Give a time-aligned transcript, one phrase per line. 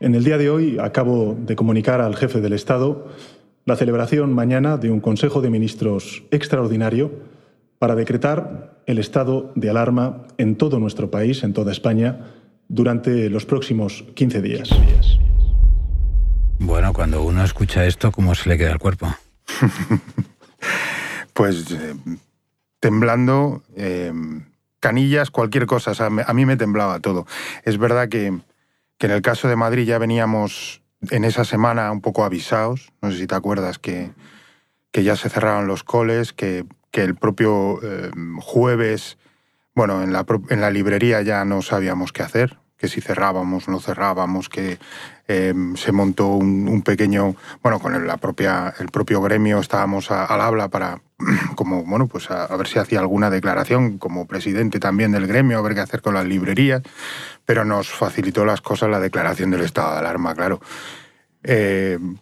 [0.00, 3.08] En el día de hoy acabo de comunicar al jefe del Estado
[3.64, 7.12] la celebración mañana de un Consejo de Ministros extraordinario
[7.78, 12.32] para decretar el estado de alarma en todo nuestro país, en toda España,
[12.68, 14.70] durante los próximos 15 días.
[16.58, 19.14] Bueno, cuando uno escucha esto, ¿cómo se le queda el cuerpo?
[21.32, 21.94] pues eh,
[22.80, 24.12] temblando, eh,
[24.80, 25.92] canillas, cualquier cosa.
[26.04, 27.26] a mí me temblaba todo.
[27.64, 28.40] Es verdad que
[29.02, 30.80] que en el caso de Madrid ya veníamos
[31.10, 34.12] en esa semana un poco avisados, no sé si te acuerdas que,
[34.92, 39.18] que ya se cerraron los coles, que, que el propio eh, jueves,
[39.74, 43.78] bueno, en la, en la librería ya no sabíamos qué hacer, que si cerrábamos, no
[43.78, 44.80] cerrábamos, que
[45.28, 50.66] em, se montó un, pequeño, bueno, con la propia, el propio gremio estábamos al habla
[50.66, 51.00] para,
[51.54, 55.62] como, bueno, pues a, ver si hacía alguna declaración como presidente también del gremio, a
[55.62, 56.82] ver qué hacer con las librerías,
[57.44, 60.60] pero nos facilitó las cosas la declaración del estado de alarma, claro.
[61.42, 62.16] Em,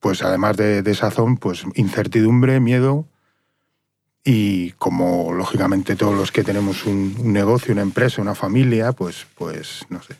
[0.00, 3.06] pues además de, de sazón, pues incertidumbre, miedo,
[4.28, 9.86] y como lógicamente todos los que tenemos un, negocio, una empresa, una familia, pues, pues
[9.88, 10.16] no sé,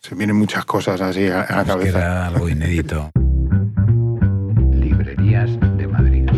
[0.00, 1.98] se vienen muchas cosas así a, la cabeza.
[1.98, 3.12] Era algo inédito.
[4.72, 6.28] Librerías de Madrid.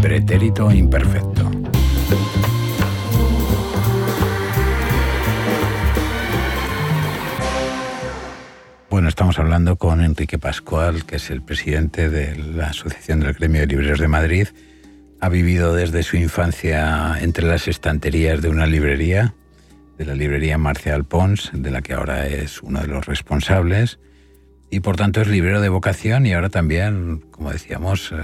[0.00, 1.57] Pretérito imperfecto.
[8.98, 13.60] Bueno, estamos hablando con Enrique Pascual, que es el presidente de la Asociación del Gremio
[13.60, 14.48] de Libreros de Madrid
[15.20, 19.36] ha vivido desde su infancia entre las estanterías de una librería,
[19.98, 24.00] de la librería Marcial Pons, de la que ahora es uno de los responsables,
[24.68, 28.16] y por tanto es librero de vocación y ahora también, como decíamos, eh,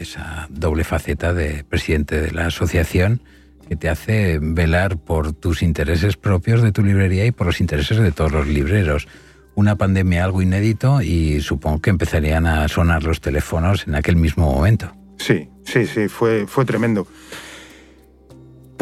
[0.00, 3.22] esa doble faceta de presidente de la asociación
[3.68, 7.98] que te hace velar por tus intereses propios de tu librería y por los intereses
[7.98, 9.06] de todos los libreros.
[9.54, 14.50] Una pandemia algo inédito y supongo que empezarían a sonar los teléfonos en aquel mismo
[14.50, 14.92] momento.
[15.18, 17.06] Sí, sí, sí, fue, fue tremendo.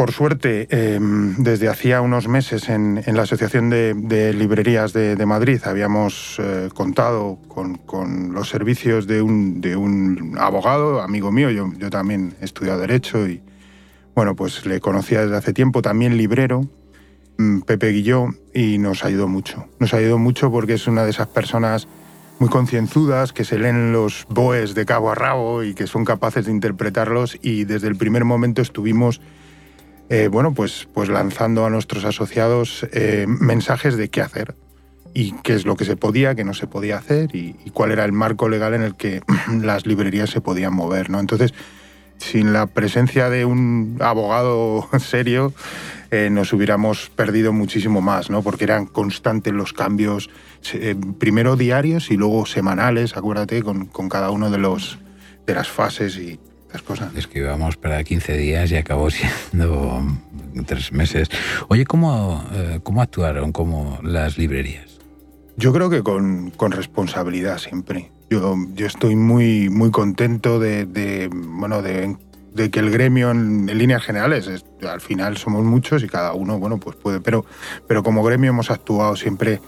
[0.00, 6.38] Por suerte, em, desde hacía unos meses en, la Asociación de, Librerías de, Madrid habíamos
[6.38, 12.34] eh, contado con, los servicios de un, de un, abogado, amigo mío, yo, yo también
[12.41, 13.42] he estudiado Derecho y,
[14.14, 16.62] bueno, pues le conocía desde hace tiempo, también librero,
[17.66, 19.66] Pepe Guilló, y nos ayudó mucho.
[19.78, 21.88] Nos ayudó mucho porque es una de esas personas
[22.38, 26.46] muy concienzudas, que se leen los boes de cabo a rabo y que son capaces
[26.46, 29.20] de interpretarlos y desde el primer momento estuvimos
[30.10, 34.56] eh, bueno, pues, pues lanzando a nuestros asociados eh, mensajes de qué hacer
[35.14, 38.04] y qué es lo que se podía, qué no se podía hacer y, cuál era
[38.04, 39.22] el marco legal en el que
[39.62, 41.10] las librerías se podían mover.
[41.10, 41.20] ¿no?
[41.20, 41.54] Entonces,
[42.18, 45.52] sin la presencia de un abogado serio,
[46.10, 48.43] eh, nos hubiéramos perdido muchísimo más, ¿no?
[48.43, 50.31] porque eran constantes los cambios,
[50.75, 54.98] eh, primero diarios y luego semanales, acuérdate, con, con, cada uno de, los,
[55.47, 56.41] de las fases y
[56.72, 57.15] las cosas.
[57.15, 60.03] Es que íbamos para 15 días y acabó siendo
[60.66, 61.28] tres meses.
[61.69, 64.98] Oye, ¿cómo, eh, cómo actuaron como las librerías?
[65.56, 68.10] Yo creo que con, con responsabilidad siempre.
[68.31, 72.16] Yo, yo, estoy muy, muy contento de, de bueno, de
[72.54, 74.48] de que el gremio en, líneas generales,
[74.82, 77.44] al final somos muchos y cada uno, bueno, pues puede, pero,
[77.86, 79.60] pero como gremio hemos actuado siempre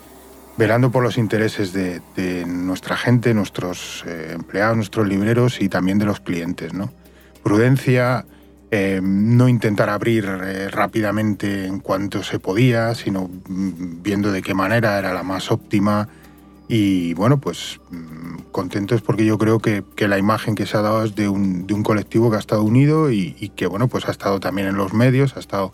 [0.56, 6.04] velando por los intereses de, nuestra gente, nuestros eh, empleados, nuestros libreros y también de
[6.04, 6.92] los clientes, ¿no?
[7.42, 8.26] Prudencia,
[8.70, 14.54] eh, no intentar abrir eh, rápidamente en cuanto se podía, sino mm, viendo de qué
[14.54, 16.08] manera era la más óptima
[16.74, 21.04] y bueno, pues mm, contentos porque yo creo que, la imagen que se ha dado
[21.04, 24.68] es de un, colectivo que ha estado unido y, que bueno, pues ha estado también
[24.68, 25.70] en los medios, ha estado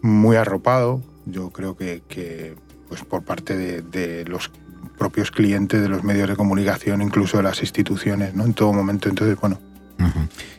[0.00, 2.56] muy arropado, yo creo que,
[2.88, 4.50] pues por parte de, los
[4.98, 8.44] propios clientes de los medios de comunicación, incluso de las instituciones, ¿no?
[8.44, 9.60] En todo momento, entonces, bueno.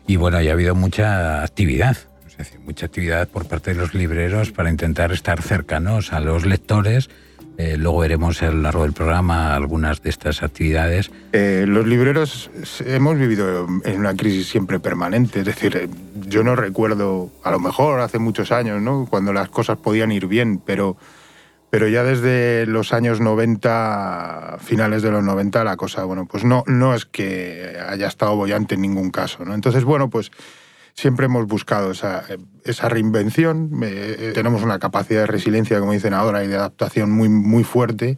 [0.08, 3.94] Y bueno, ya ha habido mucha actividad, es decir, mucha actividad por parte de los
[3.94, 7.10] libreros para intentar estar cercanos a los lectores
[7.58, 11.12] eh, luego veremos a lo largo del programa algunas de estas actividades.
[11.34, 12.50] Eh, los libreros
[12.86, 15.42] hemos vivido en una crisis siempre permanente.
[15.42, 15.90] Es decir, eh,
[16.28, 19.08] yo no recuerdo, a lo mejor hace muchos años, ¿no?
[19.10, 20.98] cuando las cosas podían ir bien, pero,
[21.70, 26.64] pero ya desde los años 90, finales de los 90, la cosa, bueno, pues no,
[26.66, 29.46] no es que haya estado bollante en ningún caso.
[29.46, 29.54] ¿no?
[29.54, 30.32] Entonces, bueno, pues
[30.94, 32.24] siempre hemos buscado esa,
[32.64, 33.72] esa reinvención.
[33.84, 38.18] Eh, tenemos una capacidad de resiliencia, como dicen ahora, y de adaptación muy, muy fuerte.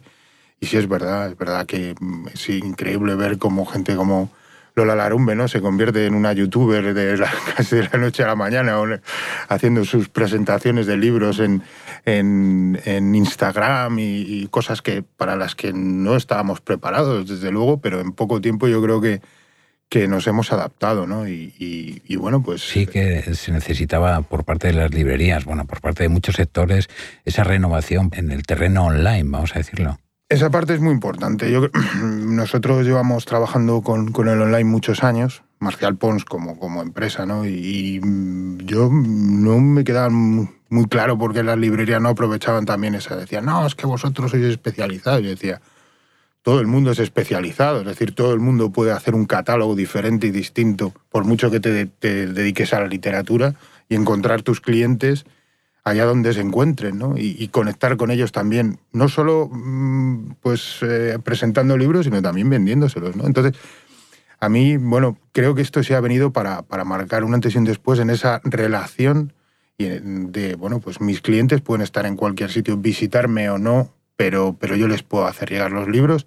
[0.60, 4.30] Y sí es verdad, es verdad que mm, es increíble ver cómo gente como
[4.76, 5.48] Lola Larumbe, ¿no?
[5.48, 8.78] Se convierte en una youtuber de la, casi de la noche a la mañana,
[9.48, 11.62] haciendo sus presentaciones de libros en,
[12.04, 18.12] en, Instagram y, cosas que para las que no estábamos preparados, desde luego, pero en
[18.12, 19.22] poco tiempo yo creo que,
[19.88, 21.28] que nos hemos adaptado, ¿no?
[21.28, 22.68] Y, y, bueno, pues...
[22.68, 26.88] Sí que se necesitaba por parte de las librerías, bueno, por parte de muchos sectores,
[27.24, 29.98] esa renovación en el terreno online, vamos a decirlo.
[30.28, 31.50] Esa parte es muy importante.
[31.52, 31.68] Yo,
[32.02, 37.46] nosotros llevamos trabajando con, con, el online muchos años, Marcial Pons como, como empresa, ¿no?
[37.46, 38.00] Y,
[38.64, 43.14] yo no me quedaba muy claro por qué las librerías no aprovechaban también esa.
[43.14, 45.22] Decían, no, es que vosotros sois especializados.
[45.22, 45.60] Yo decía,
[46.46, 50.28] todo el mundo es especializado, es decir, todo el mundo puede hacer un catálogo diferente
[50.28, 51.86] y distinto, por mucho que te,
[52.28, 53.56] dediques a la literatura
[53.88, 55.26] y encontrar tus clientes
[55.82, 57.14] allá donde se encuentren, ¿no?
[57.18, 63.16] Y, conectar con ellos también, no solo mm, pues eh, presentando libros, sino también vendiéndoselos,
[63.16, 63.26] ¿no?
[63.26, 63.60] Entonces,
[64.38, 67.58] a mí, bueno, creo que esto se ha venido para, para marcar un antes y
[67.58, 69.32] un después en esa relación
[69.78, 74.76] de, bueno, pues mis clientes pueden estar en cualquier sitio, visitarme o no, pero, pero
[74.76, 76.26] yo les puedo hacer llegar los libros.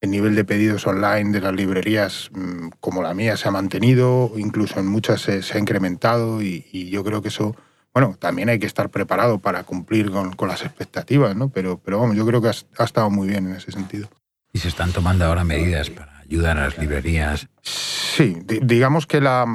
[0.00, 4.32] El nivel de pedidos online de las librerías, mm, como la mía, se ha mantenido,
[4.36, 7.56] incluso en muchas se, ha incrementado y yo creo que eso
[7.94, 11.48] bueno, también hay que estar preparado para cumplir con, las expectativas, ¿no?
[11.50, 14.08] Pero, pero vamos, yo creo que ha, estado muy bien en ese sentido.
[14.52, 17.46] ¿Y se están tomando ahora medidas para ayudar a las librerías?
[17.62, 19.46] Sí, digamos que la,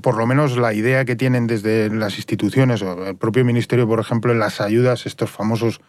[0.00, 3.98] por lo menos la idea que tienen desde las instituciones o el propio ministerio, por
[3.98, 5.80] ejemplo, en las ayudas, estos famosos,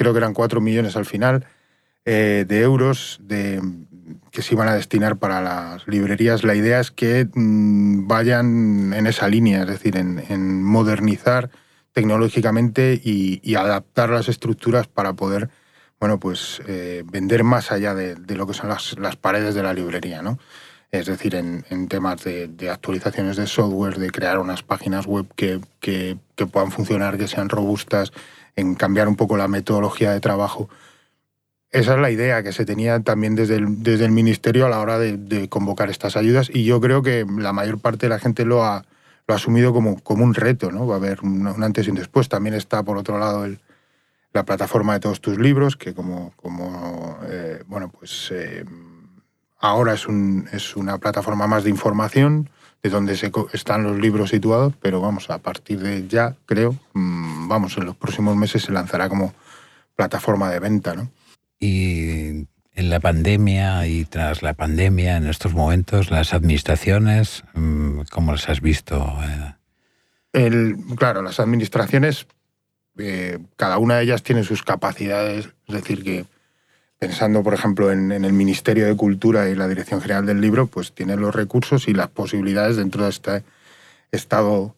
[0.00, 1.44] creo que eran cuatro millones al final,
[2.06, 3.60] eh, de euros de,
[4.30, 9.06] que se iban a destinar para las librerías, la idea es que mm, vayan en
[9.06, 11.50] esa línea, es decir, en, modernizar
[11.92, 15.50] tecnológicamente y, adaptar las estructuras para poder
[15.98, 20.22] bueno, pues, eh, vender más allá de, lo que son las, paredes de la librería.
[20.22, 20.38] ¿no?
[20.90, 26.16] Es decir, en, temas de, actualizaciones de software, de crear unas páginas web que, que
[26.46, 28.12] puedan funcionar, que sean robustas,
[28.60, 30.68] en cambiar un poco la metodología de trabajo
[31.72, 34.80] esa es la idea que se tenía también desde el, desde el Ministerio a la
[34.80, 38.44] hora de, convocar estas ayudas y yo creo que la mayor parte de la gente
[38.44, 38.84] lo ha,
[39.28, 40.86] lo ha asumido como, como un reto, ¿no?
[40.88, 42.28] Va a haber un, antes y un después.
[42.28, 43.60] También está, por otro lado, el,
[44.32, 48.64] la plataforma de todos tus libros, que como, como eh, bueno, pues eh,
[49.60, 52.50] ahora es, un, es una plataforma más de información
[52.82, 57.48] de donde se, están los libros situados, pero vamos, a partir de ya, creo, mm,
[57.48, 59.34] vamos, en los próximos meses se lanzará como
[59.94, 61.10] plataforma de venta, ¿no?
[61.58, 68.32] Y en la pandemia y tras la pandemia, en estos momentos, las administraciones, mm, ¿cómo
[68.32, 69.14] las has visto?
[70.32, 72.26] El, claro, las administraciones,
[72.96, 76.24] eh, cada una de ellas tiene sus capacidades, es decir, que
[77.00, 80.92] pensando, por ejemplo, en, el Ministerio de Cultura y la Dirección General del Libro, pues
[80.92, 83.42] tiene los recursos y las posibilidades dentro de este
[84.12, 84.76] estado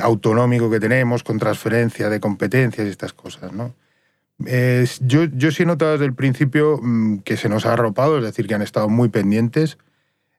[0.00, 3.74] autonómico que tenemos, con transferencia de competencias y estas cosas, ¿no?
[4.38, 8.24] yo, yo sí he notado desde el principio mm, que se nos ha arropado, es
[8.24, 9.78] decir, que han estado muy pendientes.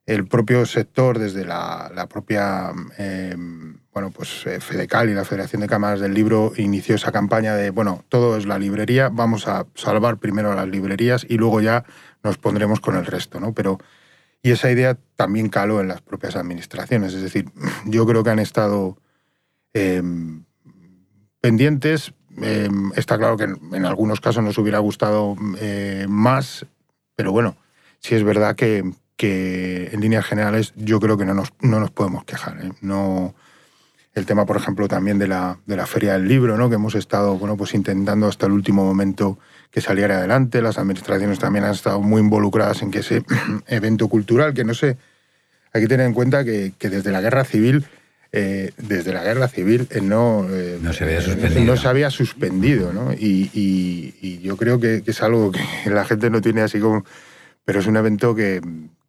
[0.07, 5.68] El propio sector, desde la, propia em, bueno, pues, eh, Fedecal y la Federación de
[5.68, 10.18] Cámaras del Libro, inició esa campaña de, bueno, todo es la librería, vamos a salvar
[10.18, 11.86] primero las librerías y luego ya
[12.24, 13.54] nos pondremos con el resto, ¿no?
[13.54, 13.77] Pero,
[14.42, 17.51] y esa idea también caló en las propias administraciones, es decir,
[17.86, 18.98] yo creo que han estado
[19.74, 20.45] em,
[21.39, 26.66] pendientes, Em, está claro que en, algunos casos nos hubiera gustado eh, más,
[27.16, 27.57] pero bueno,
[27.99, 28.83] sí es verdad que,
[29.19, 32.64] en líneas generales yo creo que no nos, no nos podemos quejar.
[32.64, 32.71] ¿eh?
[32.81, 33.33] No,
[34.14, 36.69] el tema, por ejemplo, también de la, de la Feria del Libro, ¿no?
[36.69, 39.40] que hemos estado bueno, pues intentando hasta el último momento
[39.71, 40.62] que saliera adelante.
[40.62, 43.24] Las administraciones también han estado muy involucradas en que ese
[43.68, 44.97] evento cultural, que no sé,
[45.74, 47.86] hay que tener en cuenta que, que desde la guerra civil
[48.33, 51.66] eh, desde la guerra civil eh, no, eh, no, se había suspendido.
[51.66, 53.14] No se había suspendido ¿no?
[53.14, 57.06] Y, yo creo que, es algo que la gente no tiene así como...
[57.66, 58.62] Pero es un evento que,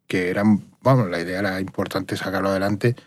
[0.09, 0.43] que era,
[0.81, 2.97] vamos, la idea era importante sacarlo adelante,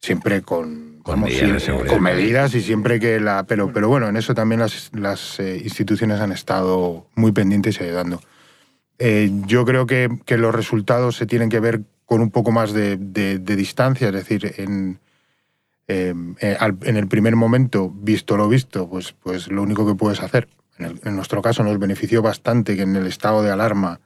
[0.00, 3.42] siempre con, con, medidas, con medidas, y siempre que la...
[3.42, 8.20] Pero, pero bueno, en eso también las, las instituciones han estado muy pendientes y ayudando.
[9.46, 12.96] yo creo que, que, los resultados se tienen que ver con un poco más de,
[12.96, 15.00] de distancia, es decir, en,
[15.88, 20.20] Em, eh, en el primer momento, visto lo visto, pues, pues lo único que puedes
[20.20, 20.48] hacer.
[20.78, 24.00] En, nuestro caso nos benefició bastante que en el estado de alarma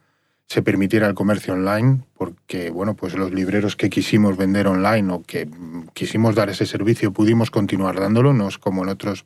[0.51, 5.23] se permitiera el comercio online, porque bueno, pues los libreros que quisimos vender online o
[5.23, 5.47] que
[5.93, 9.23] quisimos dar ese servicio pudimos continuar dándolo, no es como en otros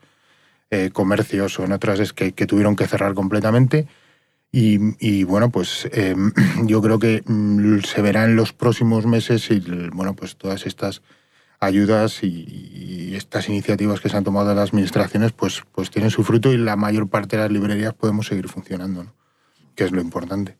[0.69, 3.87] eh, comercios o en otras es que, tuvieron que cerrar completamente.
[4.51, 6.31] Y, bueno, pues em,
[6.67, 9.59] yo creo que mm, se verá en los próximos meses y
[9.93, 11.01] bueno, pues todas estas
[11.59, 16.53] ayudas y, estas iniciativas que se han tomado las administraciones pues, pues tienen su fruto
[16.53, 19.13] y la mayor parte de las librerías podemos seguir funcionando, ¿no?
[19.73, 20.57] que es lo importante.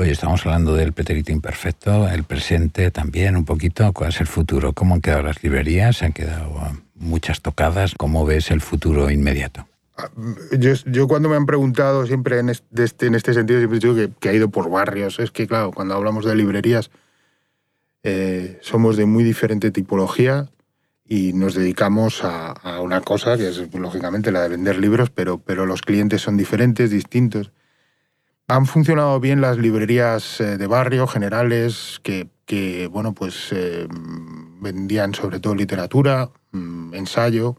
[0.00, 4.72] Hoy estamos hablando del pretérito imperfecto, el presente también un poquito, cuál es el futuro,
[4.72, 6.54] cómo han quedado las librerías, se han quedado
[6.94, 9.66] muchas tocadas, cómo ves el futuro inmediato.
[10.58, 14.30] Yo, cuando me han preguntado siempre en este, en este sentido, siempre digo que, que,
[14.30, 15.18] ha ido por barrios.
[15.18, 16.90] Es que, claro, cuando hablamos de librerías,
[18.02, 20.48] eh, somos de muy diferente tipología
[21.06, 25.82] y nos dedicamos a, una cosa que es, lógicamente, la de vender libros, pero los
[25.82, 27.52] clientes son diferentes, distintos.
[28.50, 33.86] Han funcionado bien las librerías eh, de barrio generales que, que bueno, pues eh,
[34.60, 37.58] vendían sobre todo literatura, mm, ensayo,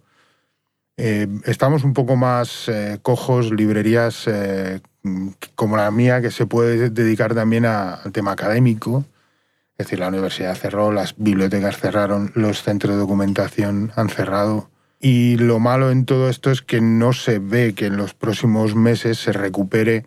[0.97, 2.69] eh, estamos un poco más
[3.03, 4.29] cojos, librerías
[5.55, 9.05] como la mía, que se puede dedicar también al tema académico.
[9.77, 14.69] Es decir, la universidad cerró, las bibliotecas cerraron, los centros de documentación han cerrado.
[14.99, 18.75] Y lo malo en todo esto es que no se ve que en los próximos
[18.75, 20.05] meses se recupere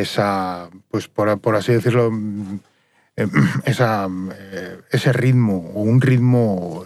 [0.00, 2.10] esa, pues por, así decirlo,
[3.64, 4.08] esa,
[4.90, 6.84] ese ritmo o un ritmo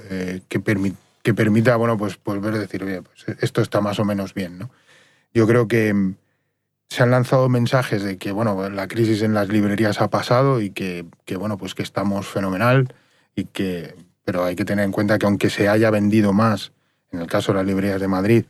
[0.49, 4.59] que permite que permita, bueno, pues, pues decir, pues esto está más o menos bien,
[4.59, 4.71] ¿no?
[5.33, 6.17] Yo creo que mm,
[6.89, 10.71] se han lanzado mensajes de que, bueno, la crisis en las librerías ha pasado y
[10.71, 12.93] que, que, bueno, pues que estamos fenomenal
[13.35, 16.73] y que, pero hay que tener en cuenta que aunque se haya vendido más,
[17.13, 18.45] en el caso de las librerías de Madrid,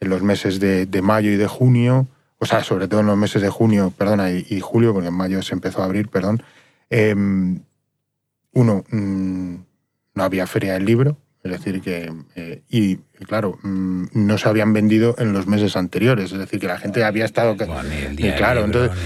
[0.00, 2.06] en los meses de, mayo y de junio,
[2.38, 5.42] o sea, sobre todo en los meses de junio, perdona, y, julio, porque en mayo
[5.42, 6.42] se empezó a abrir, perdón,
[6.90, 7.60] em,
[8.52, 9.54] uno, mm,
[10.14, 12.12] no había feria del libro, es decir, que.
[12.34, 16.32] Eh, y claro, mm, no se habían vendido en los meses anteriores.
[16.32, 17.56] Es decir, que la gente había estado.
[18.16, 18.96] y claro, entonces.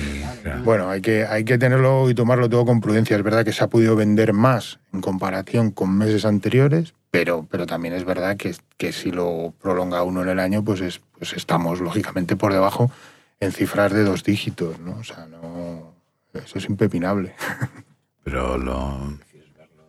[0.65, 3.17] Bueno, hay que, hay que tenerlo y tomarlo todo con prudencia.
[3.17, 7.65] Es verdad que se ha podido vender más en comparación con meses anteriores, pero, pero
[7.65, 11.35] también es verdad que, que si lo prolonga uno en el año, pues, es, pues
[11.35, 12.91] estamos lógicamente por debajo
[13.42, 14.99] en cifras de dos dígitos, ¿no?
[14.99, 15.92] O sea, no.
[16.32, 17.34] Eso es impepinable.
[18.22, 19.18] Pero lo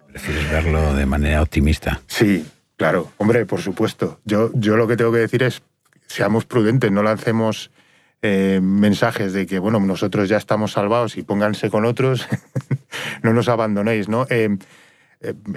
[0.07, 2.01] Prefieres verlo de manera optimista.
[2.07, 2.45] Sí,
[2.77, 3.11] claro.
[3.17, 4.19] Hombre, por supuesto.
[4.25, 5.61] Yo, yo lo que tengo que decir es,
[6.07, 7.71] seamos prudentes, no lancemos
[8.21, 12.27] eh, mensajes de que, bueno, nosotros ya estamos salvados y pónganse con otros,
[13.23, 14.25] no nos abandonéis, ¿no?
[14.29, 14.57] Eh,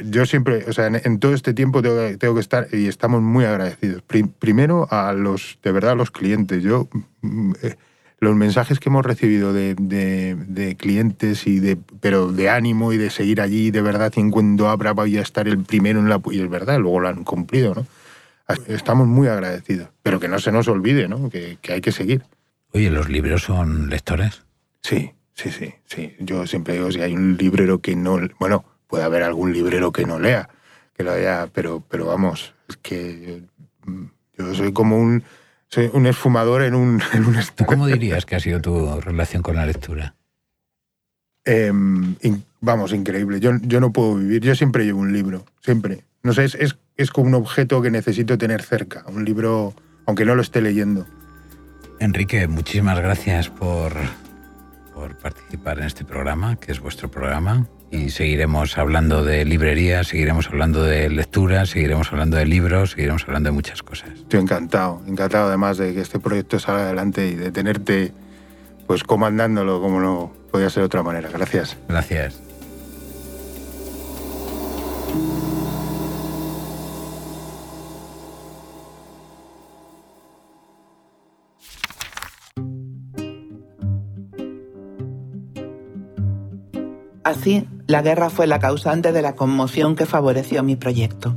[0.04, 4.02] yo siempre, o sea, en, todo este tiempo tengo, que estar y estamos muy agradecidos.
[4.38, 6.62] primero a los, de verdad, a los clientes.
[6.62, 6.88] Yo
[7.22, 7.52] mm,
[8.18, 13.40] los mensajes que hemos recibido de, clientes y de pero de ánimo y de seguir
[13.40, 16.40] allí de verdad y en cuando abra voy a estar el primero en la y
[16.40, 17.86] es verdad luego lo han cumplido no
[18.68, 19.88] estamos muy agradecidos.
[20.02, 22.22] Pero que no se nos olvide no que, hay que seguir.
[22.72, 24.44] Oye los libros son lectores
[24.82, 26.14] sí sí sí sí.
[26.18, 30.04] Yo siempre digo si hay un librero que no bueno puede haber algún librero que
[30.04, 30.48] no lea
[30.96, 33.42] que lo haya pero pero vamos es que
[34.36, 35.24] yo soy como un
[35.68, 39.56] soy un esfumador en un, en un ¿Cómo dirías que ha sido tu relación con
[39.56, 40.14] la lectura?
[41.44, 42.16] Em,
[42.60, 43.38] vamos, increíble.
[43.38, 44.42] Yo, yo no puedo vivir.
[44.42, 46.04] Yo siempre llevo un libro, siempre.
[46.22, 49.04] No sé, es, es, como un objeto que necesito tener cerca.
[49.06, 49.74] Un libro,
[50.06, 51.06] aunque no lo esté leyendo.
[52.00, 53.92] Enrique, muchísimas gracias por,
[54.96, 60.48] por participar en este programa, que es vuestro programa y seguiremos hablando de librería, seguiremos
[60.48, 64.08] hablando de lectura, seguiremos hablando de libros, seguiremos hablando de muchas cosas.
[64.14, 68.12] Estoy encantado, encantado además de que este proyecto salga adelante y de tenerte
[68.86, 71.28] pues comandándolo como no podía ser de otra manera.
[71.30, 71.76] Gracias.
[71.88, 72.40] Gracias.
[87.26, 91.34] Así, la guerra fue la causante de la conmoción que favoreció mi proyecto.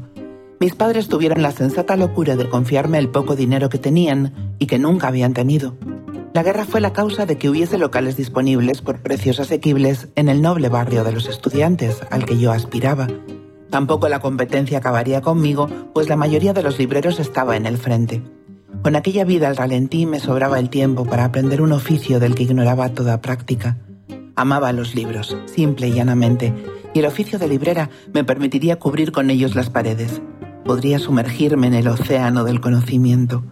[0.60, 4.77] Mis padres tuvieron la sensata locura de confiarme el poco dinero que tenían y que
[4.77, 5.77] nunca habían tenido.
[6.36, 10.43] La guerra fue la causa de que hubiese locales disponibles por precios asequibles en el
[10.43, 13.08] noble barrio de los estudiantes al que yo aspiraba.
[13.72, 18.22] Tampoco la competencia acabaría conmigo, pues la mayoría de los libreros estaba en el frente.
[18.84, 22.43] Con aquella vida al ralentí me sobraba el tiempo para aprender un oficio del que
[22.43, 23.77] ignoraba toda práctica.
[24.39, 26.53] Amaba los libros, simple y llanamente,
[26.93, 30.22] y el oficio de librera me permitiría cubrir con ellos las paredes.
[30.63, 33.43] Podría sumergirme en el océano del conocimiento.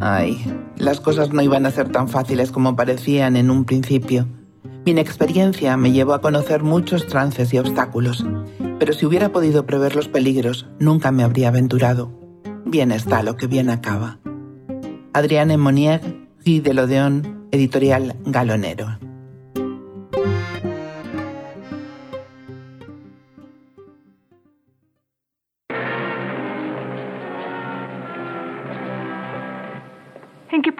[0.00, 0.42] Ay,
[0.78, 4.26] las cosas no iban a ser tan fáciles como parecían en un principio.
[4.86, 8.24] Mi inexperiencia me llevó a conocer muchos trances y obstáculos,
[8.78, 12.10] pero si hubiera podido prever los peligros, nunca me habría aventurado.
[12.64, 14.18] Bien está lo que bien acaba.
[15.12, 16.00] Adrienne Monnier,
[16.42, 16.70] Guy de
[17.52, 19.09] editorial Galonero.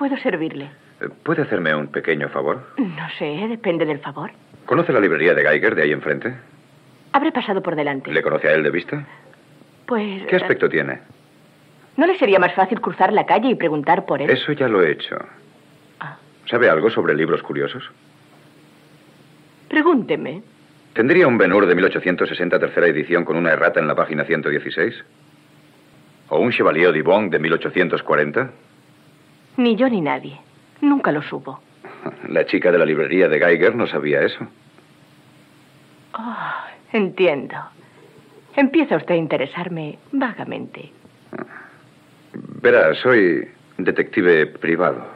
[0.01, 0.71] Puedo servirle?
[1.03, 2.63] Eh, ¿Puede hacerme un pequeño favor?
[2.79, 4.31] No sé, depende del favor.
[4.65, 6.35] ¿Conoce la librería de Geiger de ahí enfrente?
[7.13, 8.11] Habré pasado por delante.
[8.11, 9.07] ¿Le conoce a él de vista?
[9.85, 10.23] Pues...
[10.27, 11.01] ¿Qué aspecto tiene?
[11.99, 14.31] ¿No le sería más fácil cruzar la calle y preguntar por él?
[14.31, 15.19] Eso ya lo he hecho.
[16.01, 16.17] Ah.
[16.49, 17.85] ¿Sabe algo sobre libros curiosos?
[19.69, 20.43] Pregúnteme.
[20.95, 24.95] ¿Tendría un Ben-Hur de 1860 tercera edición con una errata en la página 116?
[26.31, 28.51] ¿O un Chevalier d'Ibon de 1840?
[29.61, 30.39] Ni yo ni nadie.
[30.81, 31.61] Nunca lo supo.
[32.29, 34.47] La chica de la librería de Geiger no sabía eso.
[36.15, 37.57] Oh, entiendo.
[38.57, 40.91] Empieza usted a interesarme vagamente.
[42.63, 45.07] Verá, soy detective privado.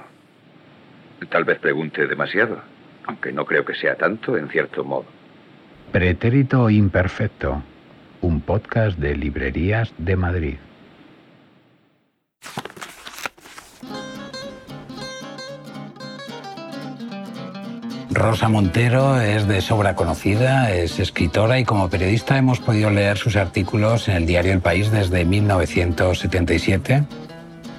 [1.30, 2.60] Tal vez pregunte demasiado,
[3.06, 5.06] aunque no creo que sea tanto en cierto modo.
[5.90, 7.62] Pretérito Imperfecto,
[8.20, 10.56] un podcast de Librerías de Madrid.
[18.14, 23.35] Rosa Montero es de sobra conocida, es escritora y como periodista hemos podido leer sus
[23.35, 27.02] artículos en el diario El País desde 1977.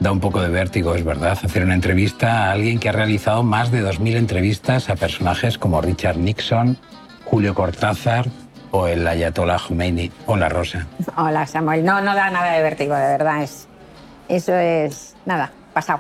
[0.01, 3.44] Da un poco de vértigo, es verdad, hacer una entrevista a alguien que ha realizado
[3.44, 6.77] más de 2.000 entrevistas a personajes como Richard Nixon,
[7.24, 8.27] Julio Cortázar
[8.72, 10.12] o el Ayatollah Khomeini.
[10.25, 10.86] Hola, Rosa.
[11.15, 11.86] Hola, Samuel.
[11.86, 13.42] No, no da nada de vértigo, de verdad.
[13.42, 13.70] Es,
[14.27, 16.00] eso es nada, pasado.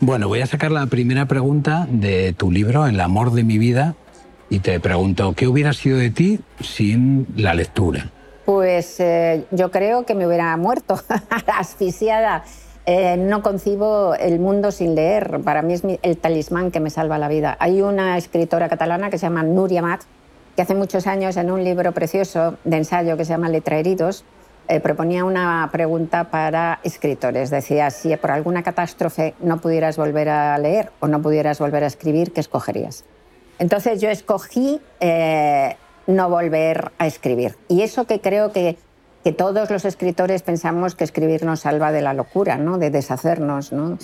[0.00, 3.94] Bueno, voy a sacar la primera pregunta de tu libro, El amor de mi vida,
[4.50, 8.08] y te pregunto, ¿qué hubiera sido de ti sin la lectura?
[8.44, 11.00] Pues eh, yo creo que me hubiera muerto
[11.56, 12.42] asfixiada.
[12.86, 15.40] Eh, no concibo el mundo sin leer.
[15.44, 17.56] Para mí es mi- el talismán que me salva la vida.
[17.60, 20.00] Hay una escritora catalana que se llama Núria Mat,
[20.56, 24.24] que hace muchos años en un libro precioso de ensayo que se llama Letra Heridos,
[24.70, 27.50] eh, proponía una pregunta para escritores.
[27.50, 31.88] Decía, si por alguna catástrofe no pudieras volver a leer o no pudieras volver a
[31.88, 33.04] escribir, ¿qué escogerías?
[33.58, 37.56] Entonces yo escogí eh, no volver a escribir.
[37.66, 38.76] Y eso que creo que,
[39.24, 42.78] que todos los escritores pensamos que escribir nos salva de la locura, ¿no?
[42.78, 43.72] de deshacernos.
[43.72, 43.98] ¿no?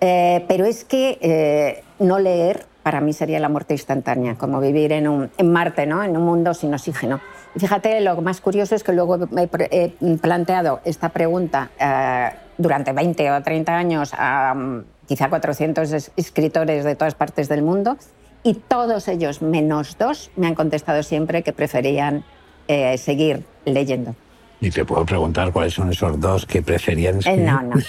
[0.00, 4.92] Eh, pero es que eh, no leer para mí sería la muerte instantánea, como vivir
[4.92, 6.02] en, un, en Marte, ¿no?
[6.02, 7.20] en un mundo sin oxígeno.
[7.56, 9.88] Fíjate, lo más curioso es que luego me he
[10.18, 16.84] planteado esta pregunta eh, durante 20 o 30 años a mm, quizá 400 es- escritores
[16.84, 17.96] de todas partes del mundo
[18.42, 22.24] y todos ellos, menos dos, me han contestado siempre que preferían
[22.68, 24.16] eh, seguir leyendo.
[24.60, 27.76] Y te puedo preguntar cuáles son esos dos que preferían Eh, no, no.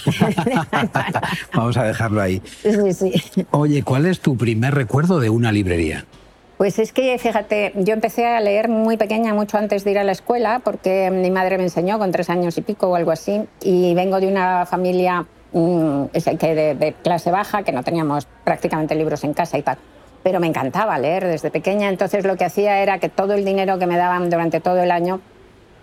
[1.55, 2.41] Vamos a dejarlo ahí.
[2.63, 3.45] Sí, sí.
[3.51, 6.05] Oye, ¿cuál es tu primer recuerdo de una librería?
[6.63, 10.05] Pues es que, fíjate, yo empecé a leer muy pequeña, mucho antes de ir a
[10.05, 13.45] la escuela, porque mi madre me enseñó con tres años y pico o algo así,
[13.61, 16.05] y vengo de una familia mm,
[16.39, 19.77] que de, de clase baja, que no teníamos prácticamente libros en casa y tal.
[20.23, 23.77] Pero me encantaba leer desde pequeña, entonces lo que hacía era que todo el dinero
[23.77, 25.19] que me daban durante todo el año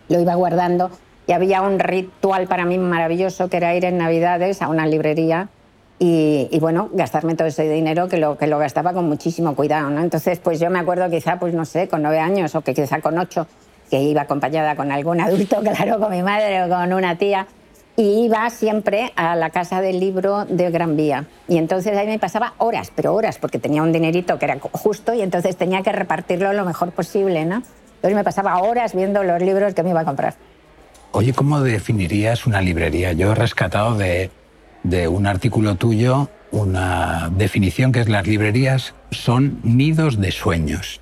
[0.08, 0.90] lo iba guardando
[1.26, 5.50] y había un ritual para mí maravilloso que era ir en Navidades a una librería
[6.02, 10.00] y, bueno, gastarme todo ese dinero que lo, que lo gastaba con muchísimo cuidado, ¿no?
[10.00, 13.02] Entonces, pues yo me acuerdo quizá, pues no sé, con nueve años o que quizá
[13.02, 13.46] con ocho,
[13.90, 17.46] que iba acompañada con algún adulto, claro, con mi madre o con una tía,
[17.98, 21.26] y iba siempre a la casa del libro de Gran Vía.
[21.48, 25.12] Y entonces ahí me pasaba horas, pero horas, porque tenía un dinerito que era justo
[25.12, 27.56] y entonces tenía que repartirlo lo mejor posible, ¿no?
[27.96, 30.34] Entonces me pasaba horas viendo los libros que me iba a comprar.
[31.12, 33.12] Oye, ¿cómo definirías una librería?
[33.12, 34.30] Yo he rescatado de,
[34.82, 41.00] de un artículo tuyo una definición que es las librerías son nidos de sueños.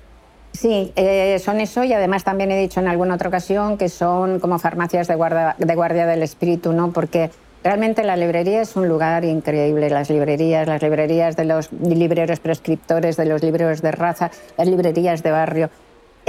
[0.53, 4.39] Sí, eh, son eso y además también he dicho en alguna otra ocasión que son
[4.39, 5.15] como farmacias de
[5.57, 6.91] de guardia del espíritu, ¿no?
[6.91, 7.29] Porque
[7.63, 9.89] realmente la librería es un lugar increíble.
[9.89, 15.23] Las librerías, las librerías de los libreros prescriptores, de los libreros de raza, las librerías
[15.23, 15.69] de barrio.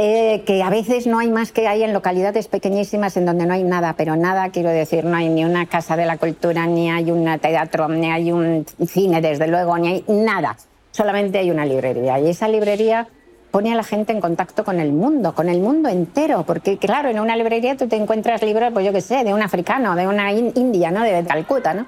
[0.03, 3.53] Eh, que a veces no hay más que hay en localidades pequeñísimas en donde no
[3.53, 6.91] hay nada, pero nada, quiero decir, no hay ni una casa de la cultura, ni
[6.91, 10.57] hay un teatro, ni hay un cine, desde luego, ni hay nada.
[10.91, 12.19] Solamente hay una librería.
[12.19, 13.09] Y esa librería
[13.51, 17.11] pone a la gente en contacto con el mundo, con el mundo entero, porque claro,
[17.11, 20.07] en una librería tú te encuentras libros, pues yo qué sé, de un africano, de
[20.07, 21.03] una in- india, ¿no?
[21.03, 21.87] de Calcuta, ¿no?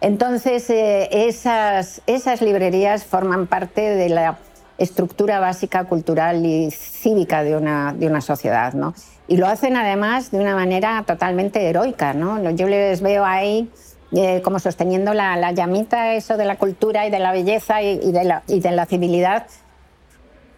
[0.00, 4.38] Entonces, eh, esas, esas librerías forman parte de la
[4.78, 8.94] estructura básica cultural y cívica de una, de una sociedad, ¿no?
[9.26, 12.50] Y lo hacen además de una manera totalmente heroica, ¿no?
[12.52, 13.70] Yo les veo ahí
[14.12, 18.24] eh, como sosteniendo la, llamita, eso de la cultura y de la belleza y, de,
[18.24, 19.46] la, y de la civilidad,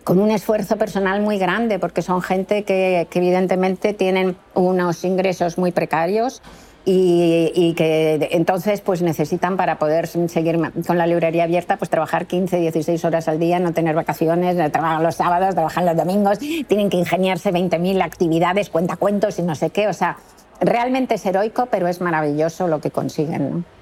[0.04, 5.58] con un esfuerzo personal muy grande, porque son gente que, que evidentemente tienen unos ingresos
[5.58, 6.42] muy precarios
[6.84, 12.58] y, que entonces pues necesitan para poder seguir con la librería abierta pues trabajar 15,
[12.58, 16.96] 16 horas al día, no tener vacaciones, trabajar los sábados, trabajar los domingos, tienen que
[16.96, 20.16] ingeniarse 20.000 actividades, cuentacuentos y no sé qué, o sea,
[20.60, 23.50] realmente es heroico, pero es maravilloso lo que consiguen.
[23.50, 23.79] ¿no?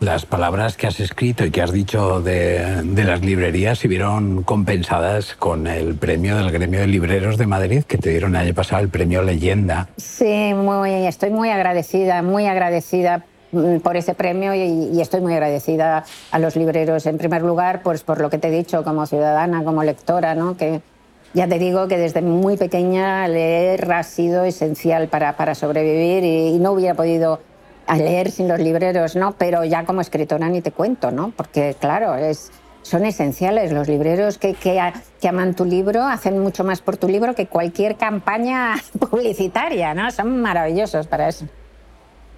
[0.00, 5.34] Las palabras que has escrito y que has dicho de, las librerías se vieron compensadas
[5.34, 8.80] con el premio del Gremio de Libreros de Madrid que te dieron el año pasado,
[8.80, 9.88] el premio Leyenda.
[9.96, 16.04] Sí, muy, estoy muy agradecida, muy agradecida mm, por ese premio y, estoy muy agradecida
[16.30, 17.04] a los libreros.
[17.06, 20.56] En primer lugar, pues por lo que te he dicho como ciudadana, como lectora, ¿no?
[20.56, 20.80] que
[21.34, 26.56] ya te digo que desde muy pequeña leer ha sido esencial para, para sobrevivir y
[26.60, 27.40] no hubiera podido
[27.88, 29.32] a leer sin los libreros, ¿no?
[29.32, 31.32] Pero ya como escritora ni te cuento, ¿no?
[31.36, 34.80] Porque claro, es, son esenciales los libreros que, que,
[35.20, 40.10] que, aman tu libro, hacen mucho más por tu libro que cualquier campaña publicitaria, ¿no?
[40.10, 41.46] Son maravillosos para eso.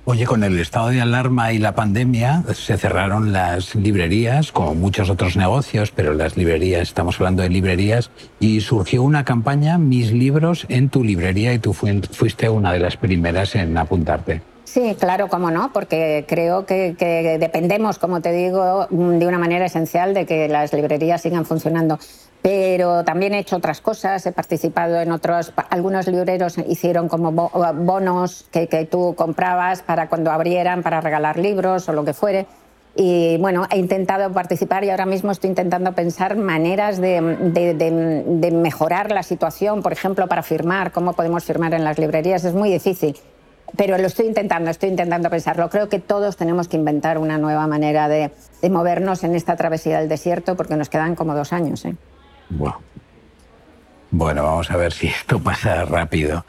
[0.06, 5.10] Oye, con el estado de alarma y la pandemia se cerraron las librerías, como muchos
[5.10, 8.10] otros negocios, pero las librerías, estamos hablando de librerías,
[8.40, 12.96] y surgió una campaña, Mis libros en tu librería, y tú fuiste una de las
[12.96, 14.49] primeras en apuntarte.
[14.72, 16.94] Sí, claro, cómo no, porque creo que,
[17.40, 21.98] dependemos, como te digo, de una manera esencial de que las librerías sigan funcionando.
[22.40, 28.46] Pero también he hecho otras cosas, he participado en otros, algunos libreros hicieron como bonos
[28.52, 32.46] que, tú comprabas para cuando abrieran, para regalar libros o lo que fuere.
[32.94, 39.10] Y bueno, he intentado participar y ahora mismo estoy intentando pensar maneras de, de, mejorar
[39.10, 42.44] la situación, por ejemplo, para firmar, cómo podemos firmar en las librerías.
[42.44, 43.16] Es muy difícil
[43.76, 45.68] pero lo estoy intentando, estoy intentando pensarlo.
[45.70, 48.30] Creo que todos tenemos que inventar una nueva manera de,
[48.70, 51.84] movernos en esta travesía del desierto porque nos quedan como dos años.
[51.84, 51.94] ¿eh?
[54.10, 56.44] Bueno, vamos a ver si esto pasa rápido.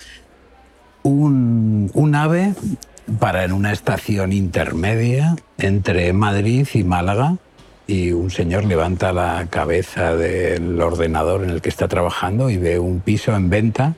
[1.04, 2.54] Un, un ave
[3.20, 7.38] para en una estación intermedia entre Madrid y Málaga
[7.88, 12.80] y un señor levanta la cabeza del ordenador en el que está trabajando y ve
[12.80, 13.96] un piso en venta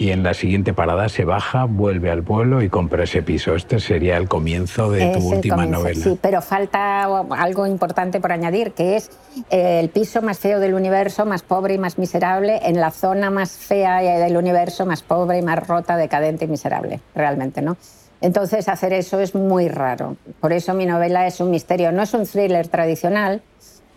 [0.00, 3.54] y en la siguiente parada se baja, vuelve al pueblo y compra ese piso.
[3.54, 6.02] Este sería el comienzo de tu última novela.
[6.02, 9.10] Sí, pero falta algo importante por añadir, que es
[9.50, 13.28] eh, el piso más feo del universo, más pobre y más miserable, en la zona
[13.28, 17.76] más fea del universo, más pobre y más rota, decadente y miserable, realmente, ¿no?
[18.22, 20.16] Entonces hacer eso es muy raro.
[20.40, 21.92] Por eso mi novela es un misterio.
[21.92, 23.42] No es un thriller tradicional,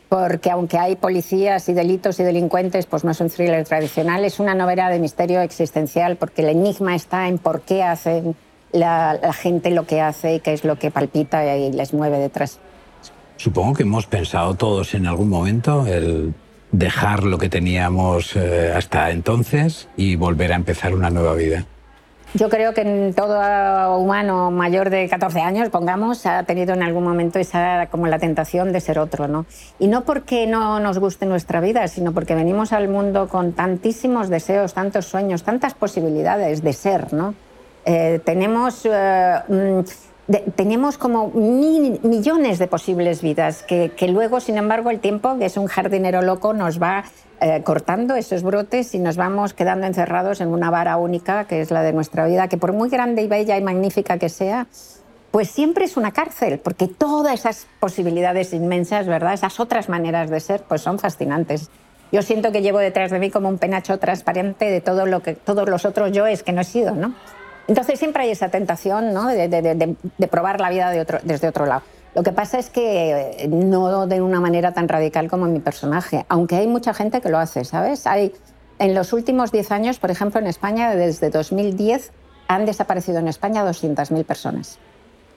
[0.09, 4.39] porque aunque hay policías y delitos y delincuentes, pues no es un thriller tradicional, es
[4.39, 8.35] una novela de misterio existencial, porque el enigma está en por qué hace
[8.71, 12.59] la, gente lo que hace y qué es lo que palpita y les mueve detrás.
[13.37, 16.33] Supongo que hemos pensado todos en algún momento el
[16.71, 21.65] dejar lo que teníamos eh, hasta entonces y volver a empezar una nueva vida.
[22.35, 27.37] Yo creo que todo humano mayor de 14 años, pongamos, ha tenido en algún momento
[27.37, 29.45] esa como la tentación de ser otro, ¿no?
[29.77, 34.29] Y no porque no nos guste nuestra vida, sino porque venimos al mundo con tantísimos
[34.29, 37.35] deseos, tantos sueños, tantas posibilidades de ser, ¿no?
[37.85, 39.83] Eh, tenemos eh,
[40.27, 45.45] mm, tenemos como millones de posibles vidas que, que, luego, sin embargo, el tiempo, que
[45.45, 47.03] es un jardinero loco, nos va
[47.45, 51.71] eh, cortando esos brotes y nos vamos quedando encerrados en una vara única que es
[51.71, 54.67] la de nuestra vida, que por muy grande y bella y magnífica que sea,
[55.29, 59.33] pues siempre es una cárcel, porque todas esas posibilidades inmensas, ¿verdad?
[59.33, 61.69] Esas otras maneras de ser, pues son fascinantes.
[62.13, 65.33] Yo siento que llevo detrás de mí como un penacho transparente de todo lo que
[65.33, 67.13] todos los otros yoes que no he sido, ¿no?
[67.67, 69.27] Entonces siempre hay esa tentación, ¿no?
[69.27, 71.83] De, de probar la vida de otro, desde otro lado.
[72.15, 76.25] Lo que pasa es que eh, no de una manera tan radical como mi personaje,
[76.29, 78.05] aunque hay mucha gente que lo hace, ¿sabes?
[78.05, 78.33] Hay,
[78.79, 82.11] en los últimos 10 años, por ejemplo, en España, desde 2010,
[82.47, 84.77] han desaparecido en España 200.000 personas.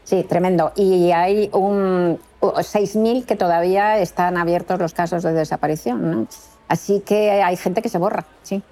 [0.05, 0.73] Sí, tremendo.
[0.77, 6.11] Y hay un 6.000 que todavía están abiertos los casos de desaparición.
[6.11, 6.27] ¿no?
[6.69, 8.63] Así que hay gente que se borra, sí.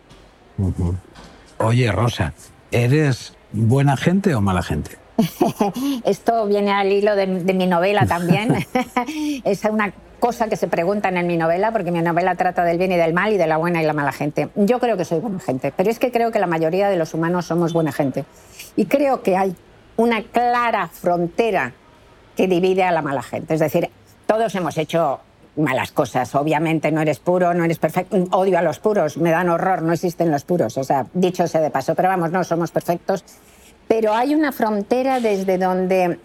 [1.58, 2.34] Oye, Rosa,
[2.70, 4.98] ¿eres buena gente o mala gente?
[6.04, 8.66] Esto viene al hilo de, mi novela también.
[9.44, 12.92] es una cosa que se preguntan en mi novela, porque mi novela trata del bien
[12.92, 14.48] y del mal y de la buena y la mala gente.
[14.56, 17.14] Yo creo que soy buena gente, pero es que creo que la mayoría de los
[17.14, 18.24] humanos somos buena gente.
[18.76, 19.54] Y creo que hay
[19.96, 21.72] una clara frontera
[22.36, 23.54] que divide a la mala gente.
[23.54, 23.90] Es decir,
[24.26, 25.20] todos hemos hecho
[25.56, 26.34] malas cosas.
[26.34, 28.16] Obviamente no eres puro, no eres perfecto.
[28.32, 30.76] Odio a los puros, me dan horror, no existen los puros.
[30.78, 33.24] O sea, dicho sea de paso, pero vamos, no somos perfectos
[33.88, 36.18] pero hay una frontera desde donde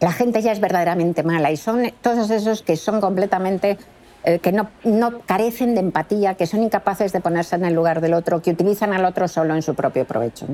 [0.00, 3.78] la gente ya es verdaderamente mala y son todos esos que son completamente
[4.24, 8.00] eh, que no, no, carecen de empatía, que son incapaces de ponerse en el lugar
[8.00, 10.46] del otro, que utilizan al otro solo en su propio provecho.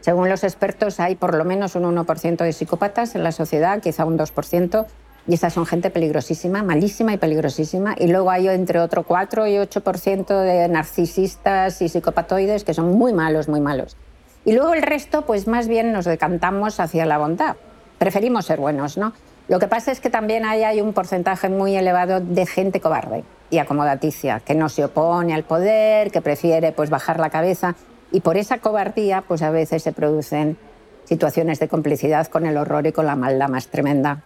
[0.00, 4.04] Según los expertos, hay por lo menos un 1% de psicópatas en la sociedad, quizá
[4.04, 4.86] un 2%,
[5.28, 7.96] y esas son gente peligrosísima, malísima y peligrosísima.
[7.98, 13.12] Y luego hay entre otro 4 y 8% de narcisistas y psicopatoides que son muy
[13.12, 13.96] malos, muy malos.
[14.44, 17.56] Y luego el resto, pues más bien nos decantamos hacia la bondad.
[17.98, 19.12] Preferimos ser buenos, ¿no?
[19.48, 23.24] Lo que pasa es que también hay, hay un porcentaje muy elevado de gente cobarde
[23.50, 27.74] y acomodaticia, que no se opone al poder, que prefiere pues, bajar la cabeza.
[28.12, 30.56] Y por esa cobardía, pues a veces se producen
[31.04, 34.22] situaciones de complicidad con el horror y con la maldad más tremenda.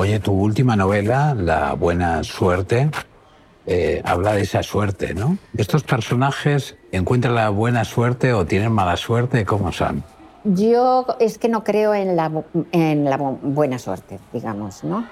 [0.00, 2.90] Oye, tu última novela, La Buena Suerte,
[3.66, 5.36] eh, habla de esa suerte, ¿no?
[5.54, 9.44] ¿Estos personajes encuentran la buena suerte o tienen mala suerte?
[9.44, 10.02] ¿Cómo son?
[10.44, 12.32] Yo es que no creo en la,
[12.72, 15.06] en la buena suerte, digamos, ¿no?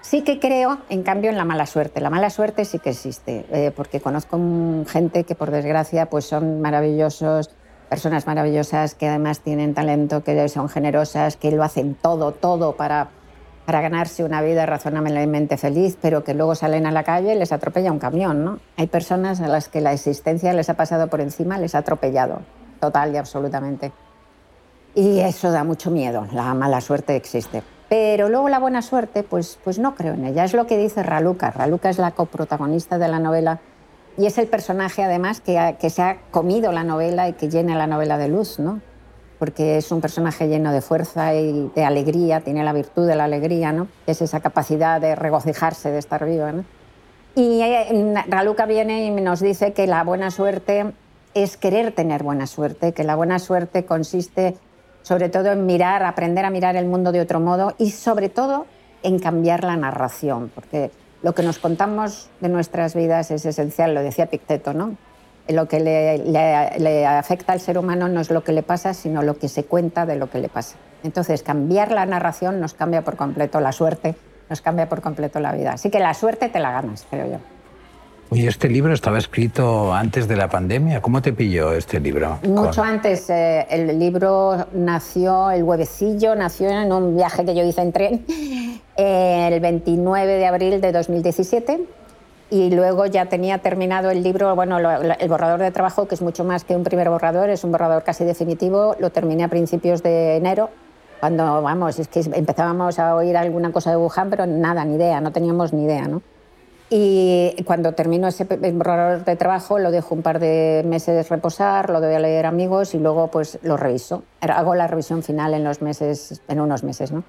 [0.00, 2.00] Sí que creo, en cambio, en la mala suerte.
[2.00, 4.40] La mala suerte sí que existe, eh, porque conozco
[4.88, 7.50] gente que, por desgracia, pues son maravillosos,
[7.88, 13.10] personas maravillosas que además tienen talento, que son generosas, que lo hacen todo, todo para
[13.64, 17.52] para ganarse una vida razonablemente feliz, pero que luego salen a la calle y les
[17.52, 18.44] atropella un camión.
[18.44, 18.58] ¿no?
[18.76, 22.40] Hay personas a las que la existencia les ha pasado por encima, les ha atropellado,
[22.80, 23.92] total y absolutamente.
[24.94, 27.62] Y eso da mucho miedo, la mala suerte existe.
[27.88, 30.44] Pero luego la buena suerte, pues, pues no creo en ella.
[30.44, 31.50] Es lo que dice Raluca.
[31.50, 33.60] Raluca es la coprotagonista de la novela
[34.16, 37.76] y es el personaje además que, que se ha comido la novela y que llena
[37.76, 38.58] la novela de luz.
[38.58, 38.80] ¿no?
[39.42, 43.24] Porque es un personaje lleno de fuerza y de alegría, tiene la virtud de la
[43.24, 43.88] alegría, ¿no?
[44.06, 46.52] es esa capacidad de regocijarse, de estar viva.
[46.52, 46.64] ¿no?
[47.34, 50.92] Y eh, Raluca viene y nos dice que la buena suerte
[51.34, 54.54] es querer tener buena suerte, que la buena suerte consiste
[55.02, 58.66] sobre todo en mirar, aprender a mirar el mundo de otro modo y sobre todo
[59.02, 64.02] en cambiar la narración, porque lo que nos contamos de nuestras vidas es esencial, lo
[64.02, 64.96] decía Picteto, ¿no?
[65.48, 69.38] Lo que le, afecta al ser humano no es lo que le pasa, sino lo
[69.38, 70.76] que se cuenta de lo que le pasa.
[71.02, 74.14] Entonces, cambiar la narración nos cambia por completo la suerte,
[74.48, 75.72] nos cambia por completo la vida.
[75.72, 77.38] Así que la suerte te la ganas, creo yo.
[78.30, 81.02] Oye, este libro estaba escrito antes de la pandemia.
[81.02, 82.38] ¿Cómo te pilló este libro?
[82.44, 83.28] Mucho antes.
[83.28, 88.24] Eh, el libro nació, el huevecillo nació en un viaje que yo hice en tren
[88.96, 91.80] eh, el 29 de abril de 2017
[92.52, 96.44] y luego ya tenía terminado el libro, bueno, el borrador de trabajo, que es mucho
[96.44, 100.36] más que un primer borrador, es un borrador casi definitivo, lo terminé a principios de
[100.36, 100.68] enero,
[101.18, 105.18] cuando, vamos, es que empezábamos a oír alguna cosa de Wuhan, pero nada, ni idea,
[105.22, 106.20] no teníamos ni idea, ¿no?
[106.90, 112.02] Y cuando termino ese borrador de trabajo, lo dejo un par de meses reposar, lo
[112.02, 114.24] doy a leer amigos y luego pues lo reviso.
[114.42, 117.24] Hago la revisión final en, los meses, en unos meses, ¿no?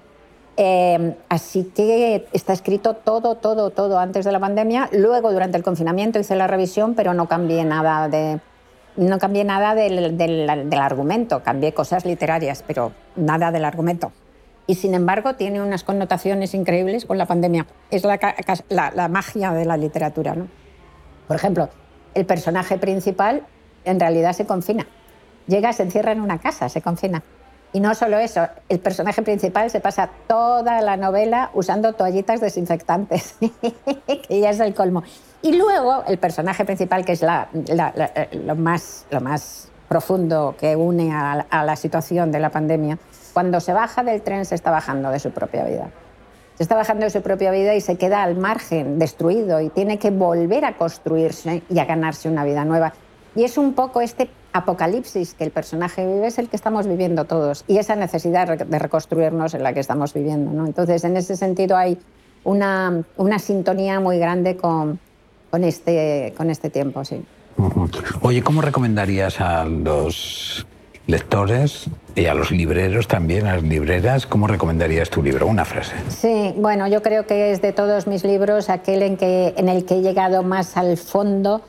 [0.55, 4.89] Eh, así que está escrito todo, todo, todo antes de la pandemia.
[4.91, 8.39] Luego, durante el confinamiento, hice la revisión, pero no cambié nada, de,
[8.95, 11.41] no cambié nada del, del, argumento.
[11.43, 14.11] Cambié cosas literarias, pero nada del argumento.
[14.67, 17.65] Y sin embargo, tiene unas connotaciones increíbles con la pandemia.
[17.89, 18.19] Es la,
[18.69, 20.35] la, la magia de la literatura.
[20.35, 20.47] ¿no?
[21.27, 21.69] Por ejemplo,
[22.13, 23.43] el personaje principal
[23.85, 24.87] en realidad se confina.
[25.47, 27.23] Llega, se encierra en una casa, se confina.
[27.73, 33.35] Y no solo eso, el personaje principal se pasa toda la novela usando toallitas desinfectantes,
[34.27, 35.01] que ya es el colmo.
[35.41, 41.47] Y luego el personaje principal, que es lo, más, lo más profundo que une a,
[41.49, 42.99] a la situación de la pandemia,
[43.33, 45.89] cuando se baja del tren se está bajando de su propia vida.
[46.55, 49.97] Se está bajando de su propia vida y se queda al margen, destruido, y tiene
[49.97, 52.93] que volver a construirse y a ganarse una vida nueva.
[53.35, 57.25] Y es un poco este apocalipsis que el personaje vive es el que estamos viviendo
[57.25, 60.51] todos y esa necesidad de reconstruirnos en la que estamos viviendo.
[60.51, 60.65] ¿no?
[60.65, 61.97] Entonces, en ese sentido hay
[62.43, 64.99] una, una sintonía muy grande con,
[65.49, 67.03] con, este, con este tiempo.
[67.03, 67.23] Sí.
[68.21, 70.65] Oye, ¿cómo recomendarías a los
[71.07, 75.47] lectores y a los libreros también, a las libreras, ¿cómo recomendarías tu libro?
[75.47, 75.95] Una frase.
[76.09, 79.85] Sí, bueno, yo creo que es de todos mis libros aquel en, que, en el
[79.85, 81.61] que he llegado más al fondo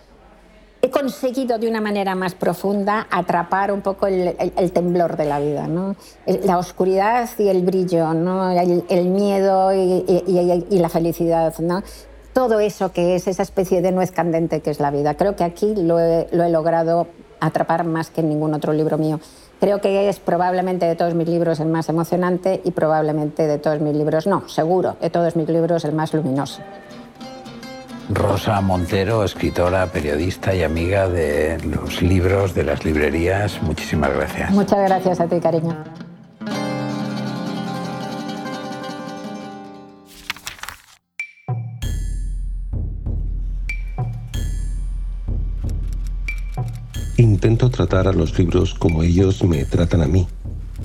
[0.94, 4.36] conseguido de una manera más profunda atrapar un poco el,
[4.72, 5.96] temblor de la vida, ¿no?
[6.44, 8.48] la oscuridad y el brillo, ¿no?
[8.52, 11.52] el, miedo y, la felicidad.
[11.58, 11.82] ¿no?
[12.32, 15.14] Todo eso que es esa especie de nuez candente que es la vida.
[15.14, 17.08] Creo que aquí lo he, lo he logrado
[17.40, 19.18] atrapar más que en ningún otro libro mío.
[19.58, 23.80] Creo que es probablemente de todos mis libros el más emocionante y probablemente de todos
[23.80, 26.60] mis libros, no, seguro, de todos mis libros el más luminoso.
[28.10, 33.62] Rosa Montero, escritora, periodista y amiga de los libros, de las librerías.
[33.62, 34.50] Muchísimas gracias.
[34.50, 35.74] Muchas gracias a ti, cariño.
[47.16, 50.26] Intento tratar a los libros como ellos me tratan a mí,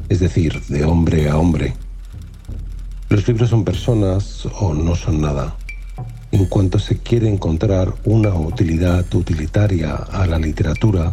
[0.08, 1.74] es decir, de hombre a hombre.
[3.10, 5.56] Los libros son personas o no son nada.
[6.32, 11.12] En cuanto se quiere encontrar una utilidad utilitaria a la literatura,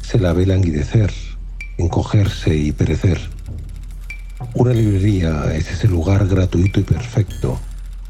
[0.00, 1.12] se la ve languidecer,
[1.76, 3.20] encogerse y perecer.
[4.54, 7.60] Una librería es ese lugar gratuito y perfecto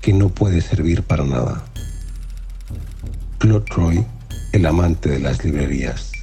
[0.01, 1.65] que no puede servir para nada.
[3.39, 4.05] Claude Troy,
[4.53, 6.14] el amante de las librerías.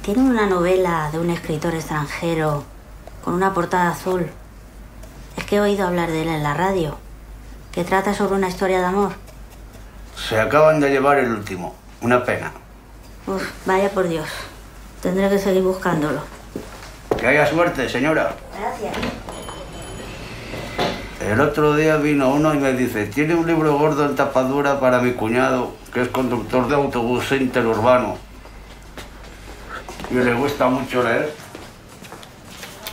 [0.00, 2.64] ¿Tiene una novela de un escritor extranjero
[3.22, 4.26] con una portada azul?
[5.36, 6.96] Es que he oído hablar de él en la radio,
[7.72, 9.12] que trata sobre una historia de amor.
[10.16, 11.74] Se acaban de llevar el último.
[12.00, 12.52] Una pena.
[13.26, 14.28] Uf, vaya por Dios.
[15.02, 16.20] Tendré que seguir buscándolo.
[17.18, 18.34] Que haya suerte, señora.
[18.58, 18.96] Gracias.
[21.20, 25.00] El otro día vino uno y me dice, tiene un libro gordo en tapadura para
[25.00, 28.31] mi cuñado, que es conductor de autobús interurbano.
[30.12, 31.32] Le gusta mucho leer.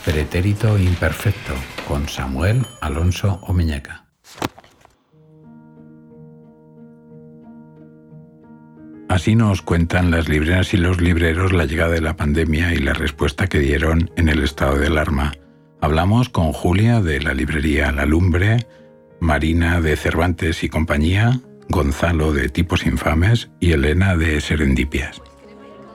[0.06, 1.52] Pretérito imperfecto
[1.86, 4.06] con Samuel Alonso Omeñaca.
[9.10, 12.94] Así nos cuentan las libreras y los libreros la llegada de la pandemia y la
[12.94, 15.32] respuesta que dieron en el estado de alarma.
[15.82, 18.66] Hablamos con Julia de la librería La Lumbre,
[19.20, 25.20] Marina de Cervantes y compañía, Gonzalo de Tipos Infames y Elena de Serendipias.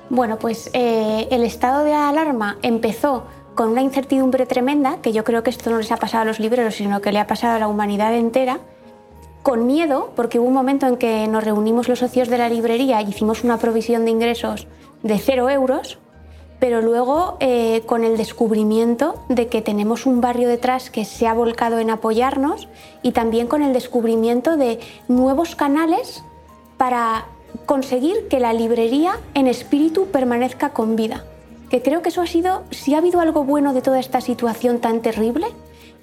[0.09, 3.23] Bueno, pues eh, el estado de alarma empezó
[3.55, 6.39] con una incertidumbre tremenda, que yo creo que esto no les ha pasado a los
[6.39, 8.59] libreros, sino que le ha pasado a la humanidad entera,
[9.41, 13.01] con miedo, porque hubo un momento en que nos reunimos los socios de la librería
[13.01, 14.67] y hicimos una provisión de ingresos
[15.03, 15.99] de cero euros,
[16.59, 21.33] pero luego eh, con el descubrimiento de que tenemos un barrio detrás que se ha
[21.33, 22.67] volcado en apoyarnos
[23.01, 26.23] y también con el descubrimiento de nuevos canales
[26.77, 27.25] para
[27.65, 31.23] conseguir que la librería en espíritu permanezca con vida.
[31.69, 34.79] Que creo que eso ha sido, si ha habido algo bueno de toda esta situación
[34.79, 35.47] tan terrible,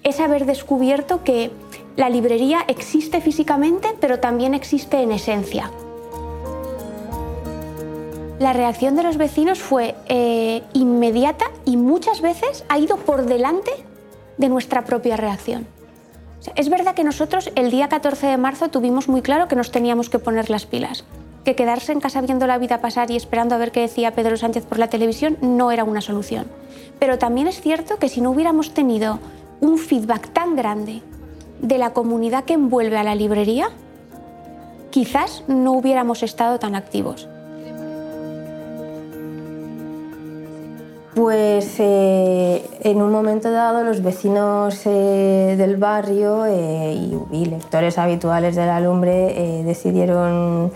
[0.03, 1.51] es haber descubierto que
[1.97, 5.71] la librería existe físicamente, pero también existe en esencia.
[8.38, 13.71] La reacción de los vecinos fue eh, inmediata y muchas veces ha ido por delante
[14.37, 15.67] de nuestra propia reacción.
[16.57, 20.11] es verdad que nosotros el día 14 de marzo tuvimos muy claro que nos teníamos
[20.11, 21.05] que poner las pilas,
[21.45, 24.37] que quedarse en casa viendo la vida pasar y esperando a ver qué decía Pedro
[24.37, 26.47] Sánchez por la televisión no era una solución.
[26.99, 29.19] Pero también es cierto que si no hubiéramos tenido
[29.61, 31.03] un feedback tan grande
[31.61, 33.71] de la comunidad que envuelve a la librería,
[34.91, 37.29] quizás no hubiéramos estado tan activos.
[41.15, 46.95] Pues eh, en un momento dado los vecinos eh, del barrio eh,
[47.31, 50.73] y, lectores habituales de la lumbre decidieron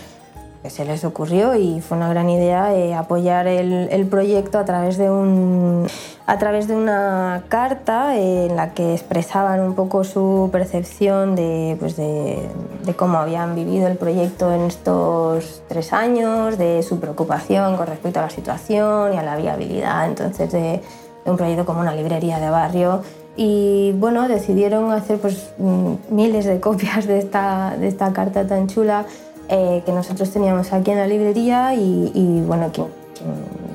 [0.68, 5.10] se les ocurrió y fue una gran idea eh, apoyar el, proyecto a través, de
[5.10, 5.86] un,
[6.26, 11.96] a través de una carta en la que expresaban un poco su percepción de, pues
[11.96, 12.48] de,
[12.96, 18.22] cómo habían vivido el proyecto en estos tres años, de su preocupación con respecto a
[18.22, 20.80] la situación y a la viabilidad entonces de,
[21.24, 23.02] un proyecto como una librería de barrio.
[23.36, 28.66] Y bueno, decidieron hacer pues, mm, miles de copias de esta, de esta carta tan
[28.66, 29.04] chula
[29.48, 32.88] eh, que nosotros teníamos aquí en la librería y, bueno, quien,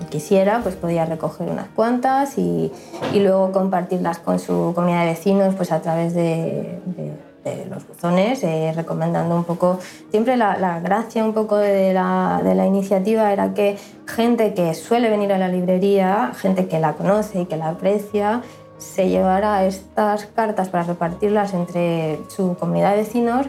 [0.09, 2.71] quisiera pues podía recoger unas cuantas y,
[3.13, 6.79] y, luego compartirlas con su comunidad de vecinos pues a través de,
[7.69, 9.79] los buzones, eh, recomendando un poco,
[10.11, 14.75] siempre la, la gracia un poco de la, de la, iniciativa era que gente que
[14.75, 18.43] suele venir a la librería, gente que la conoce y que la aprecia,
[18.77, 23.47] se llevara estas cartas para repartirlas entre su comunidad de vecinos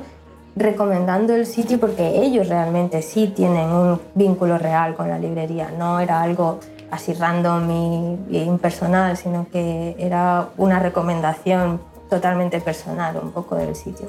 [0.55, 6.01] recomendando el sitio porque ellos realmente sí tienen un vínculo real con la librería, no
[6.01, 6.61] era algo
[6.91, 14.09] así random y, impersonal, sino que era una recomendación totalmente personal un poco del sitio.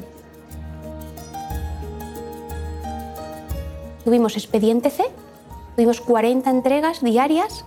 [4.04, 5.06] Tuvimos expediente C,
[5.78, 7.64] tuvimos 40 entregas diarias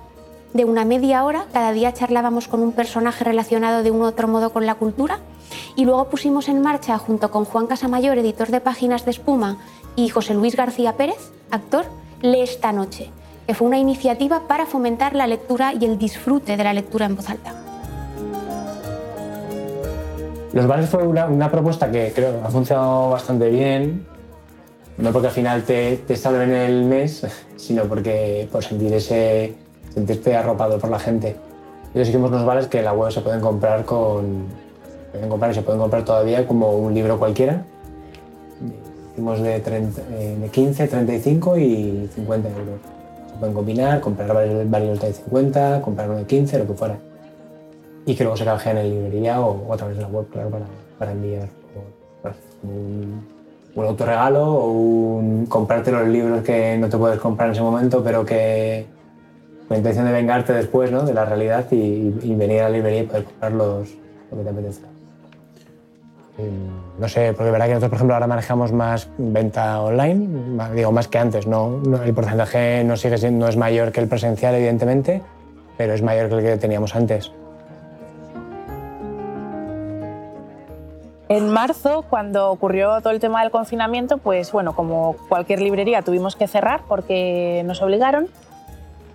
[0.56, 4.50] de una media hora, cada día charlábamos con un personaje relacionado de un otro modo
[4.50, 5.20] con la cultura
[5.76, 9.58] y luego pusimos en marcha, junto con Juan Casamayor, editor de Páginas de Espuma,
[9.94, 11.84] y José Luis García Pérez, actor,
[12.22, 13.10] Lee esta noche,
[13.46, 17.16] que fue una iniciativa para fomentar la lectura y el disfrute de la lectura en
[17.16, 17.54] voz alta.
[20.52, 24.06] Los bares fue una, propuesta que creo ha funcionado bastante bien,
[24.96, 27.26] no porque al final te, te salven el mes,
[27.56, 29.65] sino porque por sentir ese,
[29.96, 31.36] sentirte arropado por la gente.
[31.86, 34.44] Entonces hicimos unos vales que en la web se pueden comprar con...
[35.06, 37.64] Se pueden comprar y se pueden comprar todavía como un libro cualquiera.
[39.12, 42.80] Hicimos de, 30, eh, de 15, 35 y 50 euros.
[43.30, 44.34] Se pueden combinar, comprar
[44.66, 46.98] varios, de 50, comprar uno de 15, lo que fuera.
[48.04, 50.50] Y que luego se canjeen en librería o, a través de la web, claro,
[50.98, 51.48] para, enviar.
[51.74, 53.26] O, un,
[53.74, 58.02] un autorregalo o un comprarte los libros que no te puedes comprar en ese momento,
[58.04, 58.95] pero que
[59.68, 61.02] la intención de vengarte después ¿no?
[61.02, 63.88] de la realidad y, venir a la librería y poder comprar los,
[64.30, 64.86] lo que te apetezca.
[66.98, 71.08] No sé, porque verdad que nosotros, por ejemplo, ahora manejamos más venta online, digo más
[71.08, 75.22] que antes, no el porcentaje no, sigue siendo, no es mayor que el presencial, evidentemente,
[75.78, 77.32] pero es mayor que el que teníamos antes.
[81.28, 86.36] En marzo, cuando ocurrió todo el tema del confinamiento, pues bueno, como cualquier librería tuvimos
[86.36, 88.28] que cerrar porque nos obligaron.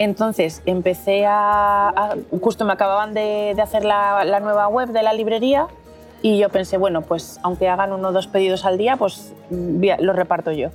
[0.02, 5.04] Entonces empecé a, a justo me acababan de, de hacer la, la, nueva web de
[5.04, 5.68] la librería
[6.24, 10.16] y yo pensé, bueno, pues aunque hagan uno o dos pedidos al día, pues los
[10.16, 10.70] reparto yo.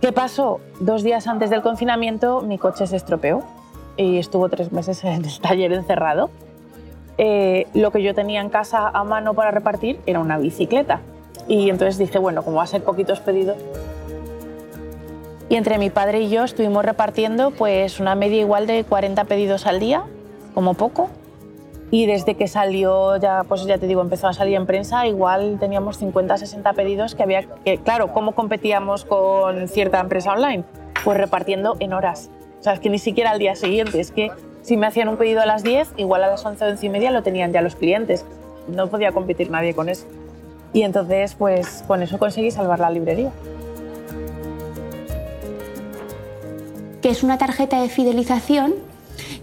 [0.00, 0.60] ¿Qué pasó?
[0.78, 3.42] Dos días antes del confinamiento mi coche se estropeó
[3.96, 6.30] y estuvo tres meses en el taller encerrado
[7.18, 11.00] eh, lo que yo tenía en casa a mano para repartir era una bicicleta.
[11.48, 13.56] Y entonces dije, bueno, como va a ser poquitos pedidos.
[15.52, 19.66] Y entre mi padre y yo estuvimos repartiendo pues una media igual de 40 pedidos
[19.66, 20.02] al día,
[20.54, 21.10] como poco.
[21.90, 25.58] Y desde que salió, ya, pues ya te digo, empezó a salir en prensa, igual
[25.60, 30.64] teníamos 50, 60 pedidos que había que, claro, ¿cómo competíamos con cierta empresa online?
[31.04, 32.30] Pues repartiendo en horas.
[32.58, 34.30] O sea, es que ni siquiera al día siguiente, es que
[34.62, 36.88] si me hacían un pedido a las 10, igual a las 11 o 11 y
[36.88, 38.24] media lo tenían ya los clientes.
[38.68, 40.06] No podía competir nadie con eso.
[40.72, 43.32] Y entonces, pues con eso conseguí salvar la librería.
[47.02, 48.74] Que es una tarjeta de fidelización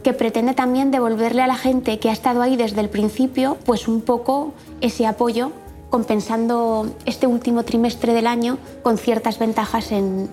[0.04, 3.88] que pretende también devolverle a la gente que ha estado ahí desde el principio, pues
[3.88, 5.52] un poco ese apoyo,
[5.90, 10.30] compensando este último trimestre del año con ciertas ventajas en,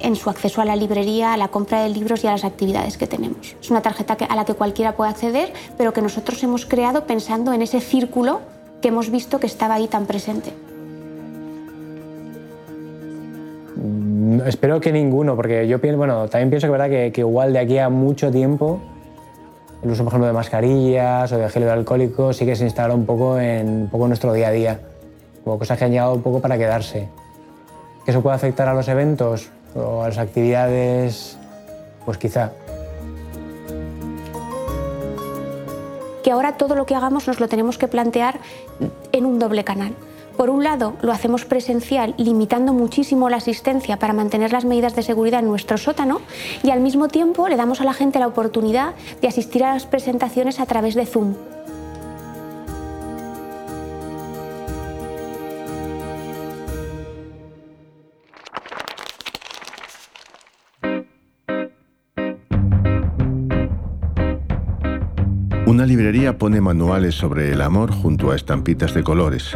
[0.00, 2.96] en su acceso a la librería, a la compra de libros y a las actividades
[2.96, 3.54] que tenemos.
[3.60, 7.52] Es una tarjeta a la que cualquiera puede acceder, pero que nosotros hemos creado pensando
[7.52, 8.40] en ese círculo
[8.82, 10.52] que hemos visto que estaba ahí tan presente.
[14.46, 16.88] Espero que ninguno, porque yo pienso, bueno, también pienso que, ¿verdad?
[16.88, 18.80] Que, igual de aquí a mucho tiempo
[19.82, 23.06] el uso, por ejemplo, de mascarillas o de gel alcohólico sí que se instala un
[23.06, 24.80] poco en poco nuestro día a día,
[25.42, 27.08] como cosas que han llegado un poco para quedarse.
[28.04, 29.50] ¿Que eso puede afectar a los eventos?
[29.74, 31.38] o a las actividades,
[32.04, 32.52] pues quizá.
[36.22, 38.40] Que ahora todo lo que hagamos nos lo tenemos que plantear
[39.12, 39.94] en un doble canal.
[40.40, 45.02] Por un lado, lo hacemos presencial, limitando muchísimo la asistencia para mantener las medidas de
[45.02, 46.22] seguridad en nuestro sótano
[46.62, 49.84] y al mismo tiempo le damos a la gente la oportunidad de asistir a las
[49.84, 51.34] presentaciones a través de Zoom.
[65.66, 69.54] Una librería pone manuales sobre el amor junto a estampitas de colores.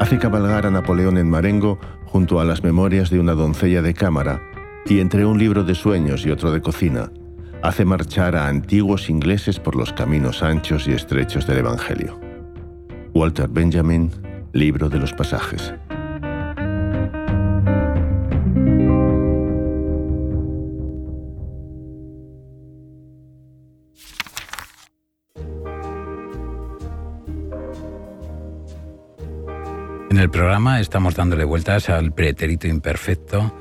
[0.00, 4.40] Hace cabalgar a Napoleón en Marengo junto a las memorias de una doncella de cámara
[4.86, 7.12] y entre un libro de sueños y otro de cocina,
[7.62, 12.18] hace marchar a antiguos ingleses por los caminos anchos y estrechos del Evangelio.
[13.12, 14.10] Walter Benjamin,
[14.54, 15.74] Libro de los Pasajes.
[30.10, 33.54] En el programa estamos dándole vueltas al pretérito imperfecto,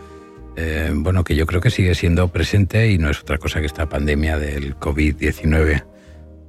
[0.56, 3.68] eh, bueno, que yo creo que sigue siendo presente y no es otra cosa que
[3.68, 5.86] esta pandemia del COVID-19.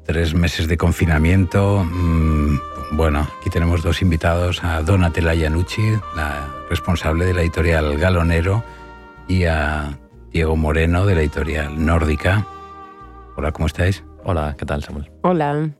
[0.06, 1.84] Tres meses de confinamiento.
[1.84, 2.58] Mmm,
[2.92, 8.64] bueno, aquí tenemos dos invitados, a Donatella Iannucci, la responsable de la editorial Galonero,
[9.28, 9.98] y a
[10.32, 12.46] Diego Moreno, de la editorial Nórdica.
[13.36, 14.02] Hola, ¿cómo estáis?
[14.24, 15.10] Hola, ¿qué tal, Samuel?
[15.20, 15.70] Hola.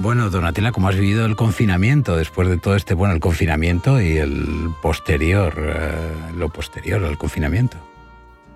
[0.00, 4.18] Bueno, Donatella, ¿cómo has vivido el confinamiento después de todo este, bueno, el confinamiento y
[4.18, 7.76] el posterior, eh, lo posterior al confinamiento?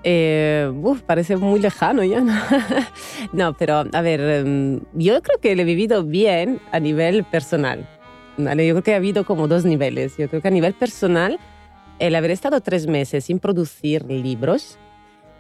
[0.05, 2.21] Eh, uf, parece muy lejano ya.
[2.21, 2.33] ¿no?
[3.33, 7.89] no, pero a ver, em, yo creo que lo he vivido bien a nivel personal.
[8.39, 8.65] ¿vale?
[8.65, 10.17] Yo creo que ha habido como dos niveles.
[10.17, 11.41] Yo creo que a nivel personal,
[11.99, 14.79] el haber estado tres meses sin producir libros,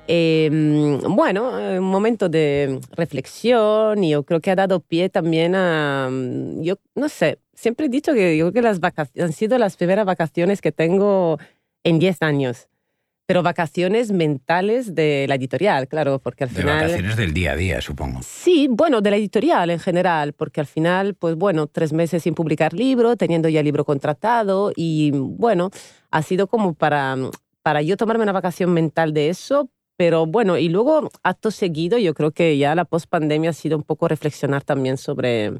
[0.09, 6.11] eh, bueno, un momento de reflexión y yo creo que ha dado pie también a,
[6.61, 9.76] yo no sé, siempre he dicho que yo creo que las vacaciones han sido las
[9.76, 11.38] primeras vacaciones que tengo
[11.84, 12.68] en 10 años.
[13.24, 16.80] pero vacaciones mentales de la editorial, claro, porque al De final...
[16.82, 18.20] vacaciones del día a día, supongo.
[18.22, 22.34] Sí, bueno, de la editorial en general, porque al final, pues bueno, tres meses sin
[22.34, 25.70] publicar libro, teniendo ya libro contratado y bueno,
[26.11, 27.16] ha sido como para,
[27.62, 32.14] para yo tomarme una vacación mental de eso, pero bueno, y luego acto seguido yo
[32.14, 35.53] creo que ya la post-pandemia ha sido un poco reflexionar también sobre,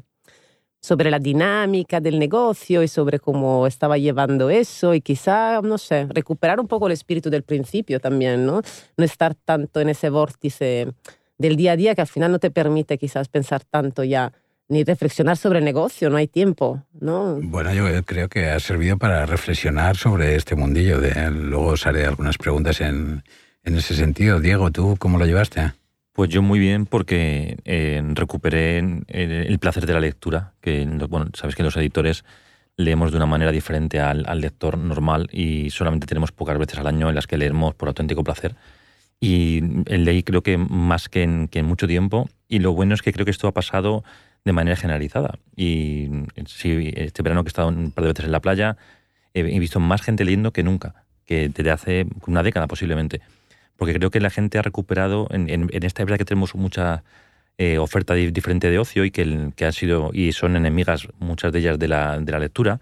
[0.81, 6.07] sobre la dinámica del negocio y sobre cómo estaba llevando eso y quizá, no sé,
[6.09, 8.61] recuperar un poco el espíritu del principio también, ¿no?
[8.97, 10.93] No estar tanto en ese vórtice
[11.37, 14.33] del día a día que al final no te permite quizás pensar tanto ya
[14.69, 17.39] ni reflexionar sobre el negocio, no hay tiempo, ¿no?
[17.41, 20.99] Bueno, yo creo que ha servido para reflexionar sobre este mundillo.
[20.99, 23.23] De, luego os haré algunas preguntas en,
[23.63, 24.39] en ese sentido.
[24.39, 25.73] Diego, ¿tú cómo lo llevaste?
[26.11, 31.27] Pues yo muy bien porque eh, recuperé el, el placer de la lectura, que bueno,
[31.33, 32.23] sabes que los editores
[32.77, 37.09] leemos de una manera diferente al, lector normal y solamente tenemos pocas veces al año
[37.09, 38.55] en las que leemos por auténtico placer.
[39.19, 43.01] Y leí creo que más que en, que en mucho tiempo y lo bueno es
[43.01, 44.03] que creo que esto ha pasado
[44.43, 45.39] de manera generalizada.
[45.55, 46.09] Y
[46.45, 48.77] sí, este verano que he estado un par de veces en la playa
[49.33, 50.93] he visto más gente leyendo que nunca,
[51.25, 53.21] que desde hace una década posiblemente
[53.77, 57.03] porque creo que la gente ha recuperado, en, en, esta época que tenemos mucha
[57.57, 61.79] eh, oferta diferente de ocio y que, han sido y son enemigas muchas de ellas
[61.79, 62.79] de la, de la lectura,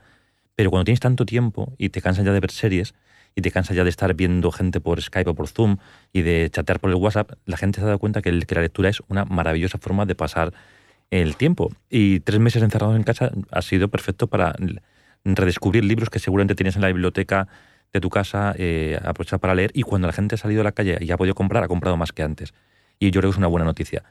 [0.56, 2.94] pero cuando tienes tanto tiempo y te cansas ya de ver series
[3.36, 5.78] y te cansas ya de estar viendo gente por Skype o por Zoom
[6.14, 8.62] y de chatear por el WhatsApp, la gente se ha dado cuenta que, que la
[8.62, 10.54] lectura es una maravillosa forma de pasar
[11.10, 11.72] el tiempo.
[11.90, 14.56] Y tres meses encerrados en casa ha sido perfecto para
[15.24, 17.48] redescubrir libros que seguramente tienes en la biblioteca
[17.94, 19.00] de tu casa, eh,
[19.40, 21.64] para leer y cuando la gente ha salido a la calle y ha podido comprar,
[21.64, 22.54] ha comprado más que antes.
[23.00, 24.04] Y yo creo que es una buena noticia.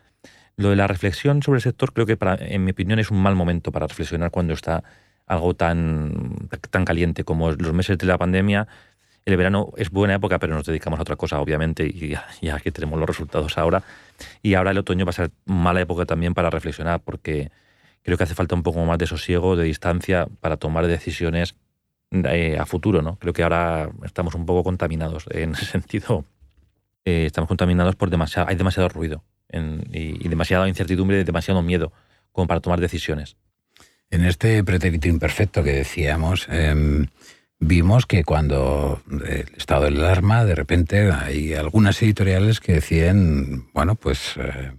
[0.57, 3.35] Lo de la reflexión sobre el sector creo que, en mi opinión, es un mal
[3.35, 4.83] momento para reflexionar cuando está
[5.27, 8.67] algo tan, tan caliente como los meses de la pandemia.
[9.25, 12.73] El verano es buena época, pero nos dedicamos a otra cosa, obviamente, y ya que
[12.73, 13.83] tenemos los resultados ahora.
[14.43, 17.51] Y ahora el otoño va a ser mala época también para reflexionar, porque
[18.03, 21.55] creo que hace falta un poco más de sosiego, de distancia, para tomar decisiones
[22.11, 23.17] eh, a futuro, ¿no?
[23.17, 26.25] Creo que ahora estamos un poco contaminados en ese sentido.
[27.05, 31.93] Eh, estamos contaminados por demasiado, hay demasiado ruido y, y, demasiada incertidumbre, demasiado miedo
[32.33, 33.37] como para tomar decisiones.
[34.11, 37.07] En este pretérito imperfecto que decíamos, eh,
[37.61, 43.95] vimos que cuando el estado de alarma, de repente hay algunas editoriales que deciden, bueno,
[43.95, 44.73] pues eh,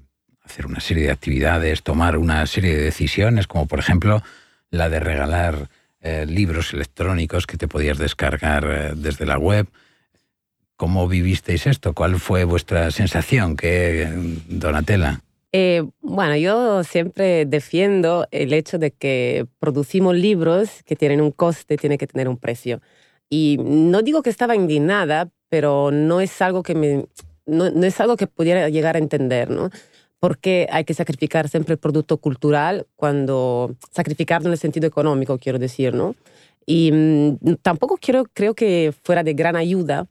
[0.44, 4.22] hacer una serie de actividades, tomar una serie de decisiones, como por ejemplo
[4.70, 5.70] la de regalar
[6.02, 9.68] eh, libros electrónicos que te podías descargar eh, desde la web.
[10.76, 11.94] ¿Cómo vivisteis esto?
[11.94, 14.10] ¿Cuál fue vuestra sensación, que
[14.48, 15.22] Donatella?
[15.52, 21.78] Eh, bueno, yo siempre defiendo el hecho de que producimos libros que tienen un coste,
[21.78, 22.82] tiene que tener un precio.
[23.30, 27.06] Y no digo que estaba indignada, pero no es algo que me,
[27.46, 29.70] no, no es algo que pudiera llegar a entender, ¿no?
[30.22, 35.58] Porque hay que sacrificar siempre el producto cultural cuando sacrificarlo en el sentido económico, quiero
[35.58, 36.16] decir, ¿no?
[36.64, 40.06] Y mmm, tampoco quiero, creo que fuera de gran ayuda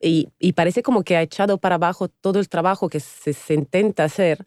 [0.00, 3.54] y, y, parece como que ha echado para abajo todo el trabajo que se, se,
[3.54, 4.38] intenta hacer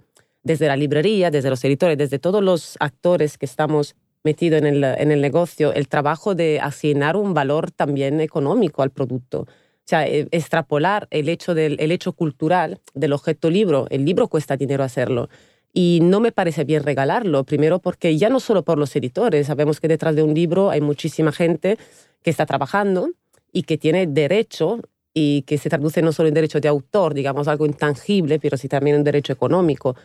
[0.41, 4.83] desde la librería, desde los editores, desde todos los actores que estamos metidos en el,
[4.85, 9.47] en el negocio, el trabajo de asignar un valor también económico al producto.
[9.85, 13.87] O sea, extrapolar el hecho, del, el hecho cultural del objeto libro.
[13.89, 15.29] El libro cuesta dinero hacerlo.
[15.73, 19.81] Y no me parece bien regalarlo, primero porque ya no solo por los editores, sabemos
[19.81, 21.77] que detrás de un libro hay muchísima gente
[22.21, 23.09] que está trabajando
[23.51, 24.79] y que tiene derecho
[25.13, 28.67] y que se traduce no solo en derecho de autor, digamos algo intangible, pero sí
[28.67, 29.95] también en derecho económico.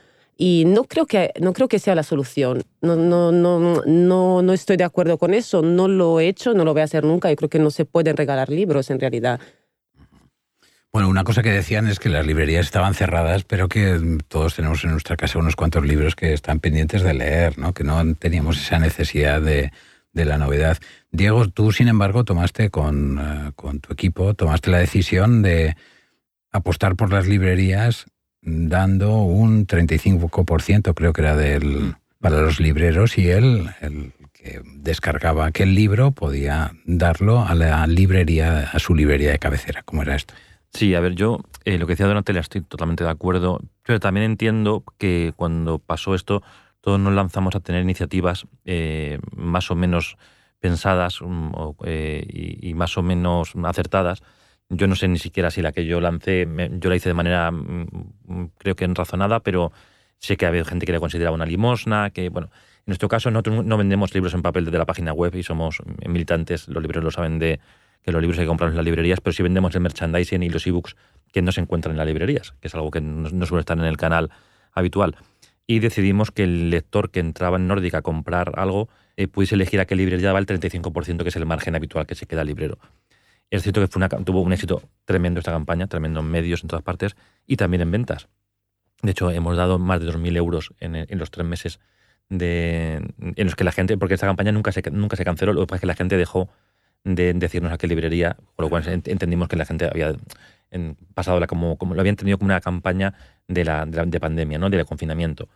[0.41, 2.63] Y no creo que, no creo que sea la solución.
[2.81, 5.63] No, no, no, no, no estoy de acuerdo con eso.
[5.63, 7.29] No lo he hecho, no lo voy a hacer nunca.
[7.29, 9.41] Yo creo que no se pueden regalar libros en realidad.
[10.93, 14.83] Bueno, una cosa que decían es que las librerías estaban cerradas, pero que todos tenemos
[14.85, 17.75] en nuestra casa unos cuantos libros que están pendientes de leer, ¿no?
[17.75, 19.71] que no teníamos esa necesidad de,
[20.13, 20.79] de la novedad.
[21.11, 25.77] Diego, tú, sin embargo, tomaste con, uh, con tu equipo, tomaste la decisión de
[26.51, 28.07] apostar por las librerías
[28.41, 35.47] dando un 35%, creo que era del, para los libreros, y él, el que descargaba
[35.47, 39.83] aquel libro, podía darlo a la librería, a su librería de cabecera.
[39.83, 40.35] ¿Cómo era esto?
[40.73, 44.25] Sí, a ver, yo eh, lo que decía Donatella estoy totalmente de acuerdo, pero también
[44.25, 46.43] entiendo que cuando pasó esto
[46.81, 50.17] todos nos lanzamos a tener iniciativas eh, más o menos
[50.61, 51.53] pensadas um,
[51.85, 52.25] eh,
[52.61, 54.23] y, más o menos acertadas.
[54.69, 56.47] Yo no sé ni siquiera si la que yo lancé,
[56.79, 59.73] yo la hice de manera um, creo que razonada, pero
[60.19, 62.49] sé que había gente que la consideraba una limosna, que bueno,
[62.79, 65.83] en nuestro caso nosotros no vendemos libros en papel desde la página web y somos
[66.07, 67.61] militantes, los libros lo saben de
[68.03, 70.49] que los libros hay que comprarlos en las librerías, pero sí vendemos el merchandising y
[70.49, 70.97] los ebooks
[71.33, 73.85] que no se encuentran en las librerías, que es algo que no, suele estar en
[73.85, 74.31] el canal
[74.73, 75.17] habitual.
[75.67, 79.81] Y decidimos que el lector que entraba en Nórdica a comprar algo eh, pudiese elegir
[79.81, 82.79] a qué librería va el 35%, que es el margen habitual que se queda librero.
[83.51, 83.89] Es cierto que
[84.25, 87.91] tuvo un éxito tremendo esta campaña, tremendo en medios en todas partes y también en
[87.91, 88.29] ventas.
[89.03, 91.81] De hecho, hemos dado más de 2.000 euros en, en, los tres meses
[92.29, 95.61] de, en los que la gente, porque esta campaña nunca se, nunca se canceló, lo
[95.61, 96.51] que pasa es que la gente dejó
[97.05, 100.15] de decirnos a qué librería, con lo cual entendimos que la gente había
[101.15, 103.15] pasado la, como, como lo habían tenido como una campaña
[103.47, 104.71] de la, de, pandemia, ¿no?
[104.71, 105.49] de confinamiento.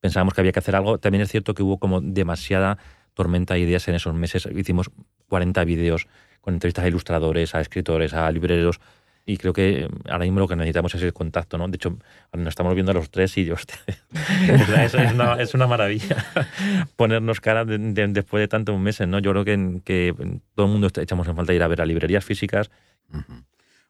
[0.00, 0.98] Pensábamos que había que hacer algo.
[0.98, 2.78] También es cierto que hubo como demasiada
[3.14, 4.46] tormenta de ideas en esos meses.
[4.54, 4.90] Hicimos
[5.28, 6.08] 40 vídeos
[6.40, 8.80] con entrevistas a ilustradores, a escritores, a libreros.
[9.26, 11.66] Y creo que ahora mismo lo que necesitamos es el contacto, ¿no?
[11.68, 11.96] De hecho,
[12.34, 13.54] nos estamos viendo a los tres y yo,
[14.84, 16.26] es, una, es, una, maravilla
[16.96, 19.20] ponernos cara después de tantos meses, ¿no?
[19.20, 20.14] Yo creo que, que
[20.54, 22.70] todo el mundo echamos en falta ir a ver a librerías físicas.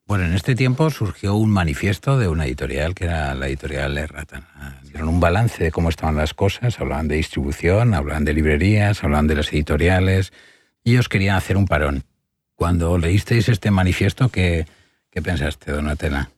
[0.07, 4.47] Bueno, en este tiempo surgió un manifiesto de una editorial que era la editorial Erratan.
[4.85, 9.27] Dieron un balance de cómo estaban las cosas, hablaban de distribución, hablaban de librerías, hablaban
[9.27, 10.33] de las editoriales.
[10.85, 12.05] Y ellos querían hacer un parón.
[12.55, 14.67] Cuando leísteis este manifiesto, ¿qué,
[15.15, 16.31] qué pensaste, Donatella?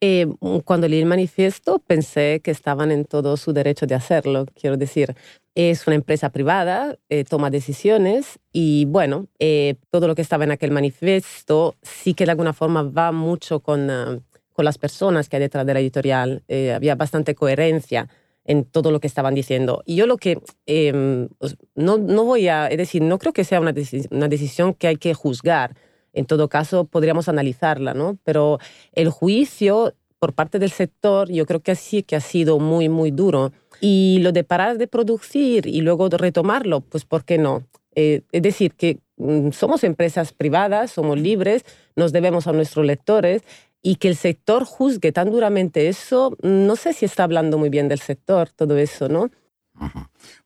[0.00, 0.26] Eh,
[0.64, 4.46] cuando leí el manifiesto pensé que estaban en todo su derecho de hacerlo.
[4.54, 5.14] Quiero decir,
[5.54, 10.52] es una empresa privada, eh, toma decisiones y bueno, eh, todo lo que estaba en
[10.52, 14.18] aquel manifiesto sí que de alguna forma va mucho con, ah,
[14.52, 16.42] con las personas que hay detrás de la editorial.
[16.74, 18.08] había bastante coherencia
[18.44, 19.82] en todo lo que estaban diciendo.
[19.86, 21.28] Y yo lo que em,
[21.74, 23.74] no, no voy a, es decir, no creo que sea una,
[24.10, 25.74] una decisión que hay que juzgar
[26.14, 28.18] en todo caso, podríamos analizarla, ¿no?
[28.24, 28.58] Pero
[28.92, 29.94] el juicio
[30.24, 33.52] por parte del sector, yo creo que sí que ha sido muy, muy duro.
[33.82, 37.64] Y lo de parar de producir y luego retomarlo, pues ¿por qué no?
[37.94, 43.42] Eh, es decir, que mm, somos empresas privadas, somos libres, nos debemos a nuestros lectores
[43.82, 47.88] y que el sector juzgue tan duramente eso, no sé si está hablando muy bien
[47.88, 49.30] del sector, todo eso, ¿no?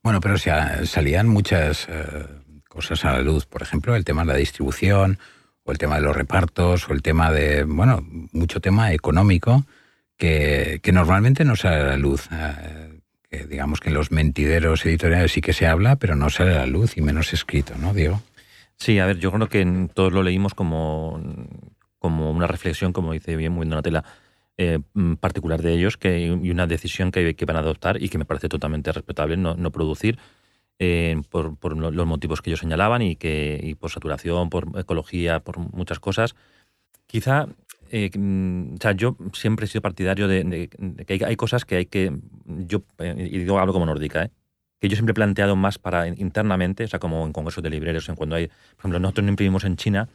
[0.03, 2.25] Bueno, pero salían muchas eh,
[2.67, 5.19] cosas a la luz, por ejemplo, el tema de la distribución,
[5.71, 9.65] el tema de los repartos, o el tema de, bueno, mucho tema económico
[10.17, 12.29] que, que normalmente no sale a la luz.
[13.31, 16.59] Eh, digamos que en los mentideros editoriales sí que se habla, pero no sale a
[16.59, 18.21] la luz y menos escrito, ¿no, Diego?
[18.75, 21.21] Sí, a ver, yo creo que todos lo leímos como,
[21.99, 24.03] como una reflexión, como dice bien muy Donatella,
[24.57, 24.79] eh,
[25.19, 28.25] particular de ellos que, y una decisión que, que, van a adoptar y que me
[28.25, 30.17] parece totalmente respetable no, no producir
[30.79, 35.41] eh, por, por, los motivos que ellos señalaban y, que, y por saturación, por ecología,
[35.41, 36.35] por muchas cosas.
[37.05, 37.47] Quizá,
[37.91, 40.69] eh, mm, o sea, yo siempre he sido partidario de,
[41.05, 44.31] que hay, cosas que hay que, yo, eh, y digo, hablo como nórdica, ¿eh?
[44.79, 48.07] que yo siempre he planteado más para internamente, o sea, como en congresos de libreros,
[48.07, 50.07] en cuando hay, por ejemplo, nosotros no imprimimos en China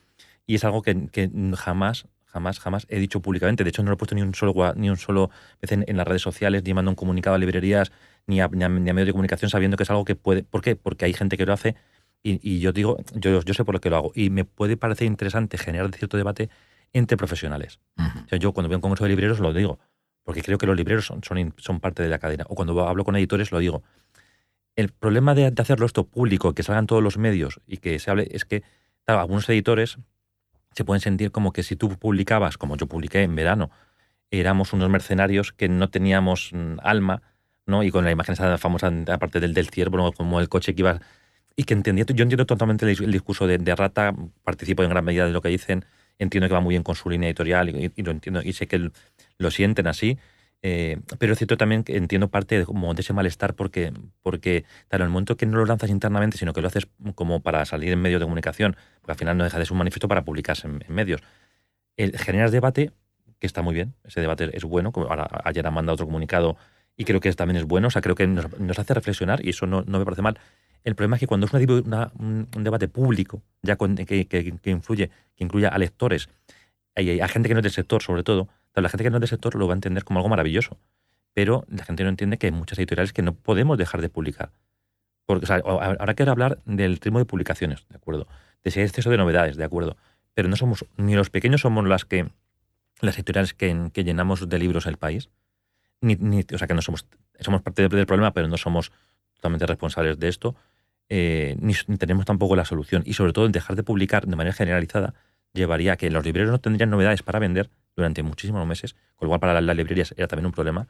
[0.46, 3.62] y es algo que, que jamás jamás, jamás he dicho públicamente.
[3.62, 5.30] De hecho, no lo he puesto ni un solo, ni un solo
[5.62, 7.92] vez en, las redes sociales, ni mando un comunicado a librerías,
[8.26, 10.42] ni a, ni, a, medios de comunicación, sabiendo que es algo que puede.
[10.42, 10.76] ¿Por qué?
[10.76, 11.76] Porque hay gente que lo hace
[12.22, 14.12] y, yo digo, yo, yo sé por lo que lo hago.
[14.14, 16.48] Y me puede parecer interesante generar cierto debate
[16.92, 17.80] entre profesionales.
[17.98, 19.78] o sea, yo cuando veo un congreso de libreros lo digo,
[20.22, 22.46] porque creo que los libreros son, son, son parte de la cadena.
[22.48, 23.82] O cuando hablo con editores lo digo.
[24.76, 28.28] El problema de, hacerlo esto público, que salgan todos los medios y que se hable,
[28.30, 28.64] es que
[29.06, 29.98] algunos editores
[30.72, 33.70] se pueden sentir como que si tú publicabas, como yo publiqué en verano,
[34.30, 37.22] éramos unos mercenarios que no teníamos mm, alma,
[37.66, 37.82] ¿no?
[37.82, 41.00] Y con la imagen esa famosa, aparte del, del ciervo, como el coche que iba...
[41.56, 44.12] Y que entendía, yo entiendo totalmente el, discurso de, Rata,
[44.42, 45.84] participo en gran medida de lo que dicen,
[46.18, 48.90] entiendo que va muy bien con su línea editorial y, lo entiendo, y sé que
[49.38, 50.18] lo sienten así,
[50.66, 53.92] eh, pero es cierto también que entiendo parte de, como ese malestar porque,
[54.22, 57.42] porque claro, en el momento que no lo lanzas internamente, sino que lo haces como
[57.42, 60.08] para salir en medios de comunicación, porque al final no deja de ser un manifiesto
[60.08, 61.20] para publicarse en, medios,
[61.98, 62.92] el, generas debate,
[63.38, 65.06] que está muy bien, ese debate es bueno, como
[65.44, 66.56] ayer han mandado otro comunicado
[66.96, 69.66] y creo que también es bueno, o sea, creo que nos, hace reflexionar y eso
[69.66, 70.38] no, no, me parece mal.
[70.84, 75.44] El problema es que cuando es una, un, debate público, ya que, que, influye, que
[75.44, 76.28] incluya a lectores,
[76.94, 79.28] a gente que no es del sector sobre todo, la gente que no es del
[79.28, 80.78] sector lo va a entender como algo maravilloso,
[81.32, 84.50] pero la gente no entiende que hay muchas editoriales que no podemos dejar de publicar.
[85.26, 88.28] Porque, ahora quiero hablar del ritmo de publicaciones, ¿de acuerdo?
[88.62, 89.96] De si hay exceso de novedades, ¿de acuerdo?
[90.34, 92.28] Pero no somos, ni los pequeños somos las que,
[93.00, 95.30] las editoriales que, llenamos de libros el país,
[96.04, 97.06] ni, o sea, que no somos,
[97.40, 98.92] somos parte del problema, pero no somos
[99.34, 100.54] totalmente responsables de esto,
[101.08, 103.02] eh, ni, ni, tenemos tampoco la solución.
[103.04, 105.14] Y sobre todo, el dejar de publicar de manera generalizada
[105.52, 109.30] llevaría a que los libreros no tendrían novedades para vender durante muchísimos meses, con lo
[109.30, 110.88] cual para las, librerías era también un problema.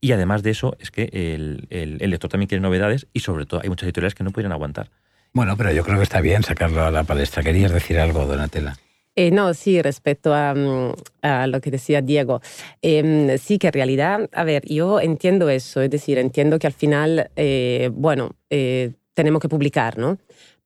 [0.00, 3.68] Y además de eso, es que el, lector también quiere novedades y sobre todo hay
[3.68, 4.90] muchas editoriales que no pueden aguantar.
[5.32, 7.42] Bueno, pero yo creo que está bien sacarlo a la palestra.
[7.42, 8.76] ¿Querías decir algo, Donatella?
[9.20, 12.40] Eh, no, sí, respecto a, mm, a, lo que decía Diego.
[12.80, 16.72] Eh, sí, que en realidad, a ver, yo entiendo eso, es decir, entiendo que al
[16.72, 20.16] final, eh, bueno, eh, tenemos que publicar, ¿no?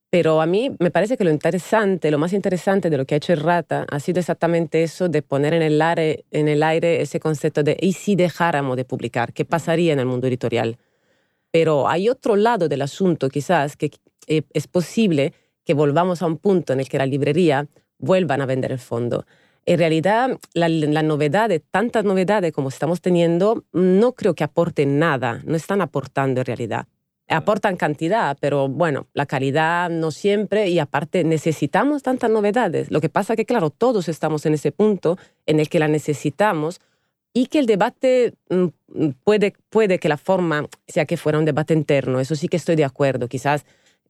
[0.08, 3.18] Pero a mí me parece que lo interesante, lo más interesante de lo que ha
[3.18, 7.02] hecho el Rata ha sido exactamente eso de poner en el aire, en el aire
[7.02, 9.32] ese concepto de ¿y si dejáramos de publicar?
[9.32, 10.78] ¿Qué pasaría en el mundo editorial?
[11.50, 13.90] Pero hay otro lado del asunto, quizás, que
[14.28, 15.32] es posible
[15.64, 17.66] que volvamos a un punto en el que la librería
[18.04, 19.26] vuelvan a vender el fondo.
[19.66, 25.40] En realidad, la, la novedad, tantas novedades como estamos teniendo, no creo que aporten nada,
[25.44, 26.86] no están aportando en realidad
[27.28, 32.90] aportan cantidad, pero bueno, la calidad no siempre y aparte necesitamos tantas novedades.
[32.90, 36.80] Lo que pasa que, claro, todos estamos en ese punto en el que la necesitamos
[37.32, 41.74] y que el debate mm, puede, puede que la forma sea que fuera un debate
[41.74, 43.64] interno, eso sí que estoy de acuerdo, quizás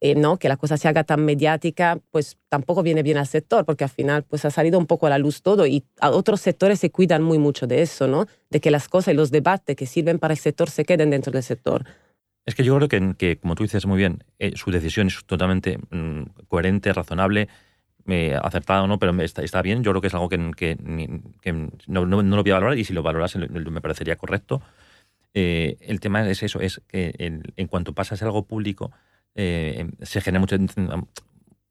[0.05, 3.65] eh, no que la cosa se haga tan mediática, pues tampoco viene bien al sector,
[3.65, 6.43] porque al final pues ha salido un poco a la luz todo y a otros
[6.43, 8.27] sectores se cuidan muy mucho de eso, ¿no?
[8.51, 11.33] De que las cosas y los debates que sirven para el sector se queden dentro
[11.33, 11.87] del sector.
[12.45, 15.25] Es que yo creo que, que como tú dices muy bien, eh, su decisión es
[15.25, 17.49] totalmente mm, coherente, razonable,
[18.07, 19.83] eh, acertada o no, pero está, está, bien.
[19.83, 20.77] Yo creo que es algo que, que,
[21.41, 21.53] que
[21.87, 24.61] no, no, no, lo voy a valorar y si lo valoras me parecería correcto.
[25.33, 28.93] Eh, el tema es eso, es que en, en cuanto pasa a ser algo público,
[29.35, 30.41] eh, se genera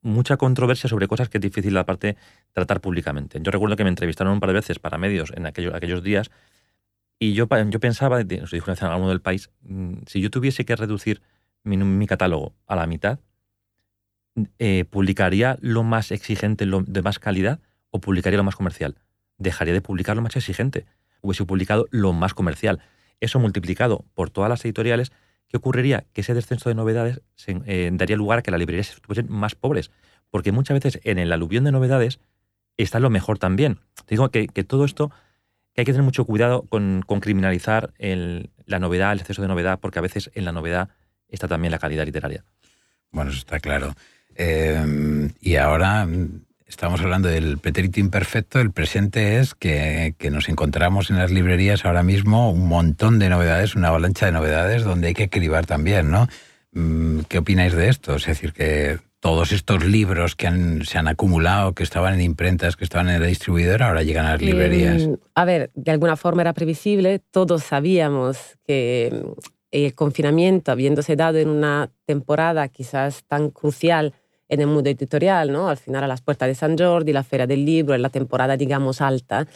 [0.02, 2.16] mucha, controversia sobre cosas que es difícil aparte
[2.52, 3.38] tratar públicamente.
[3.42, 6.30] Yo recuerdo que me entrevistaron un par de veces para medios en aquellos, aquellos días
[7.18, 10.64] y yo, yo pensaba, no sé, diferencia en alguno del país, mm, si yo tuviese
[10.64, 11.22] que reducir
[11.62, 13.18] mi, mi catálogo a la mitad,
[14.58, 17.60] eh, ¿publicaría lo más exigente, lo de más calidad,
[17.90, 18.96] o publicaría lo más comercial?
[19.38, 20.86] Dejaría de publicar lo más exigente.
[21.20, 22.80] Hubiese publicado lo más comercial.
[23.20, 25.12] Eso multiplicado por todas las editoriales,
[25.54, 26.04] ¿qué ocurriría?
[26.12, 29.92] Que ese descenso de novedades eh, daría lugar a que las librerías estuviesen más pobres.
[30.28, 32.18] Porque muchas veces en el aluvión de novedades
[32.76, 33.78] está lo mejor también.
[34.04, 35.12] Te digo que, que todo esto
[35.72, 39.78] que hay que tener mucho cuidado con, con criminalizar la novedad, el exceso de novedad,
[39.78, 40.88] porque a veces en la novedad
[41.28, 42.44] está también la calidad literaria.
[43.12, 43.94] Bueno, eso está claro.
[44.34, 46.08] Eh, y ahora
[46.66, 48.60] estamos hablando del pretérito imperfecto.
[48.60, 53.28] El presente es que, que, nos encontramos en las librerías ahora mismo un montón de
[53.28, 56.28] novedades, una avalancha de novedades donde hay que cribar también, ¿no?
[56.72, 58.16] Mm, ¿Qué opináis de esto?
[58.16, 62.76] Es decir, que todos estos libros que han, se han acumulado, que estaban en imprentas,
[62.76, 65.06] que estaban en la distribuidora, ahora llegan a las librerías.
[65.06, 69.30] Mm, a ver, de alguna forma era previsible, todos sabíamos que mm,
[69.70, 74.12] el confinamiento, habiéndose dado en una temporada quizás tan crucial
[74.48, 75.68] en el mundo editorial, ¿no?
[75.68, 78.56] al final a las puertas de San Jordi, la Feria del Libro, en la temporada,
[78.56, 79.46] digamos, alta,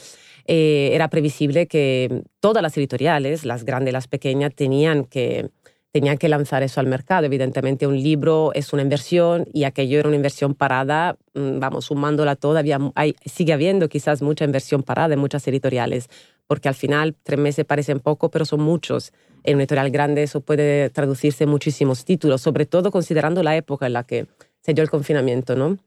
[0.47, 5.51] eh, era previsible que todas las editoriales, las grandes y las pequeñas, tenían que
[5.91, 7.27] tenían que lanzar eso al mercado.
[7.27, 12.37] Evidentemente un libro es una inversión y aquello era una inversión parada, mm, vamos, sumándola
[12.37, 12.63] toda,
[12.95, 16.09] hay, sigue habiendo quizás mucha inversión parada en muchas editoriales,
[16.47, 19.13] porque al final tres meses parecen poco, pero son muchos.
[19.45, 23.87] En una editorial grande eso puede traducirse en muchísimos títulos, sobre todo considerando la época
[23.87, 24.27] en la que
[24.69, 25.79] se dio el confinamiento, ¿no?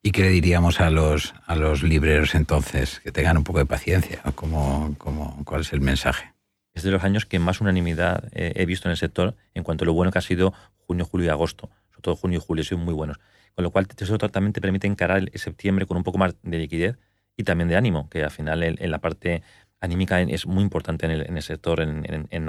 [0.00, 3.00] ¿Y qué le diríamos a los, a los libreros entonces?
[3.00, 4.22] Que tengan un poco de paciencia.
[4.36, 6.32] ¿Cómo, cómo, ¿Cuál es el mensaje?
[6.72, 9.82] es de los años que más unanimidad eh, he visto en el sector en cuanto
[9.82, 10.54] a lo bueno que ha sido
[10.86, 11.68] junio, julio y agosto.
[11.90, 13.18] Sobre todo junio y julio, son muy buenos.
[13.56, 16.58] Con lo cual, eso también te permite encarar el septiembre con un poco más de
[16.58, 16.98] liquidez
[17.36, 19.42] y también de ánimo, que al final en, la parte
[19.80, 22.46] anímica es muy importante en el, en el sector, en, en, en,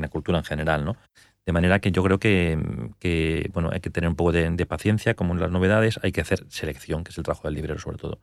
[0.00, 0.84] la cultura en general.
[0.84, 0.96] ¿no?
[1.48, 5.32] De manera que yo creo que, bueno, hay que tener un poco de, paciencia, como
[5.32, 8.18] en las novedades, hay que hacer selección, que es el trabajo del librero sobre todo.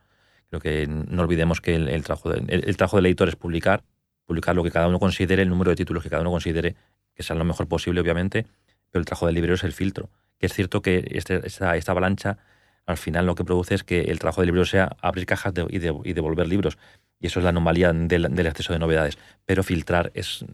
[0.49, 3.82] Creo que no olvidemos que el, trabajo, el, trabajo del editor es publicar,
[4.28, 6.76] publicar lo que cada uno considere, el número de títulos que cada uno considere
[7.15, 8.45] que sea lo mejor posible, obviamente,
[8.91, 10.11] pero el trabajo del librero es el filtro.
[10.38, 12.38] Que es cierto que este, esta, esta avalancha
[12.86, 15.65] al final lo que produce es que el trabajo del librero sea abrir cajas de,
[15.71, 15.80] y,
[16.13, 16.78] devolver libros.
[17.19, 19.17] Y eso es la anomalía del, del, exceso de novedades.
[19.47, 20.45] Pero filtrar es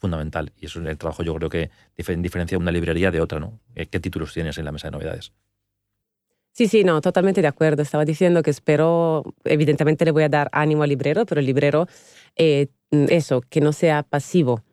[0.00, 0.52] fundamental.
[0.56, 3.60] Y eso es el trabajo, yo creo que diferencia una librería de otra, ¿no?
[3.74, 5.32] Eh, ¿Qué títulos tienes en la mesa de novedades?
[6.52, 7.82] Sí, sí, no, totalmente de acuerdo.
[7.82, 11.86] Estaba diciendo que espero, evidentemente le voy a dar ánimo al librero, pero el librero
[12.36, 14.64] eh, eso, que no sea pasivo.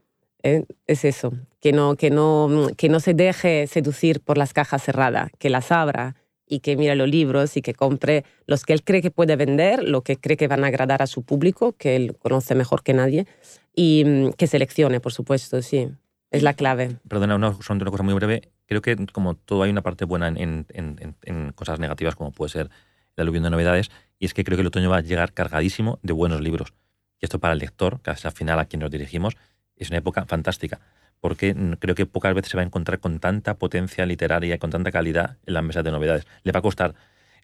[0.42, 0.66] ¿eh?
[0.88, 5.30] Es eso, que no, que, no, que no se deje seducir por las cajas cerradas,
[5.38, 6.16] que las abra
[6.48, 9.84] y que mire los libros y que compre los que él cree que puede vender,
[9.84, 12.94] lo que cree que van a agradar a su público, que él conoce mejor que
[12.94, 13.28] nadie,
[13.76, 15.90] y mm, que seleccione, por supuesto, sí.
[16.32, 16.98] Es la clave.
[17.08, 18.50] Perdona, una, una cosa muy breve.
[18.66, 22.50] Creo que como todo hay una parte buena en, en, en cosas negativas, como puede
[22.50, 22.70] ser
[23.16, 23.90] el aluvión de novedades,
[24.20, 26.74] y es que creo que el otoño va a llegar cargadísimo de buenos libros
[27.20, 29.36] y esto para el lector, que es al final a quien nos dirigimos,
[29.78, 30.80] es una época fantástica,
[31.20, 34.70] porque creo que pocas veces se va a encontrar con tanta potencia literaria y con
[34.70, 36.28] tanta calidad en las mesas de novedades.
[36.44, 36.96] Le va a costar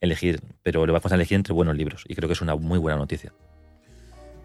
[0.01, 2.55] elegir, pero le va a costar elegir entre buenos libros, y creo que es una
[2.55, 3.31] muy buena noticia.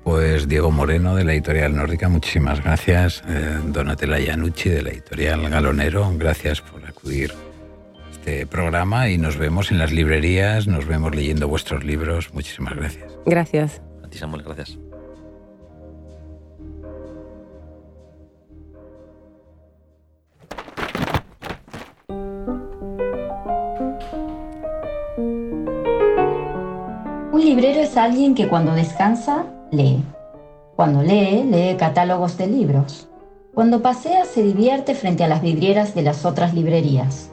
[0.05, 3.23] Pues Diego Moreno de la editorial Nórdica, muchísimas gracias.
[3.29, 9.37] Eh, Donatella Iannucci de la editorial Galonero, gracias por acudir a este programa y nos
[9.37, 12.33] vemos en las librerías, nos vemos leyendo vuestros libros.
[12.33, 13.13] Muchísimas gracias.
[13.27, 13.83] Gracias.
[14.03, 14.79] A ti, Samuel, gracias.
[27.49, 30.05] Librero es alguien que cuando descansa, lee.
[30.77, 33.09] Cuando lee, lee catálogos de libros.
[33.55, 37.31] Cuando pasea, se divierte frente a las vidrieras de las otras librerías.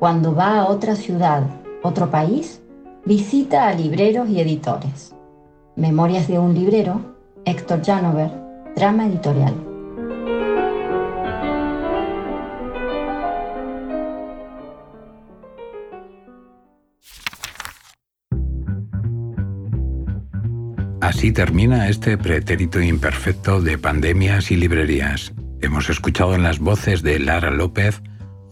[0.00, 1.44] Cuando va a otra ciudad,
[1.84, 2.60] otro país,
[3.04, 5.14] visita a libreros y editores.
[5.76, 8.32] Memorias de un librero, Héctor Janover,
[8.74, 9.65] Drama Editorial.
[21.32, 25.32] Termina este pretérito imperfecto de pandemias y librerías.
[25.60, 28.00] Hemos escuchado en las voces de Lara López,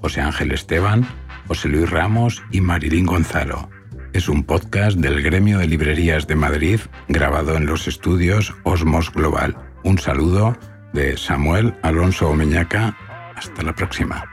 [0.00, 1.06] José Ángel Esteban,
[1.46, 3.70] José Luis Ramos y Marilín Gonzalo.
[4.12, 9.56] Es un podcast del Gremio de Librerías de Madrid grabado en los estudios Osmos Global.
[9.82, 10.56] Un saludo
[10.92, 12.96] de Samuel Alonso Omeñaca.
[13.34, 14.24] Hasta la próxima.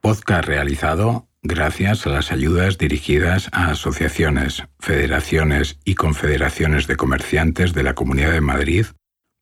[0.00, 7.82] Podcast realizado gracias a las ayudas dirigidas a asociaciones, federaciones y confederaciones de comerciantes de
[7.82, 8.86] la Comunidad de Madrid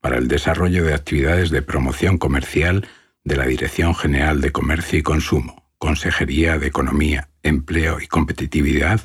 [0.01, 2.89] para el desarrollo de actividades de promoción comercial
[3.23, 9.01] de la Dirección General de Comercio y Consumo, Consejería de Economía, Empleo y Competitividad,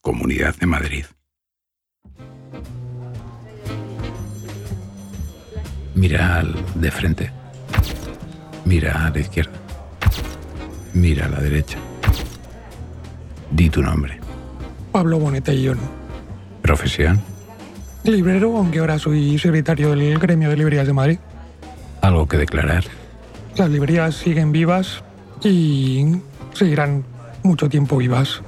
[0.00, 1.04] Comunidad de Madrid.
[5.94, 7.32] Mira al de frente.
[8.64, 9.52] Mira a la izquierda.
[10.94, 11.78] Mira a la derecha.
[13.50, 14.18] Di tu nombre.
[14.92, 15.78] Pablo Bonetellón.
[16.62, 17.20] Profesión.
[18.04, 21.18] Librero, aunque ahora soy secretario del Gremio de Librerías de Madrid.
[22.00, 22.84] ¿Algo que declarar?
[23.56, 25.02] Las librerías siguen vivas
[25.42, 26.16] y
[26.54, 27.04] seguirán
[27.42, 28.42] mucho tiempo vivas.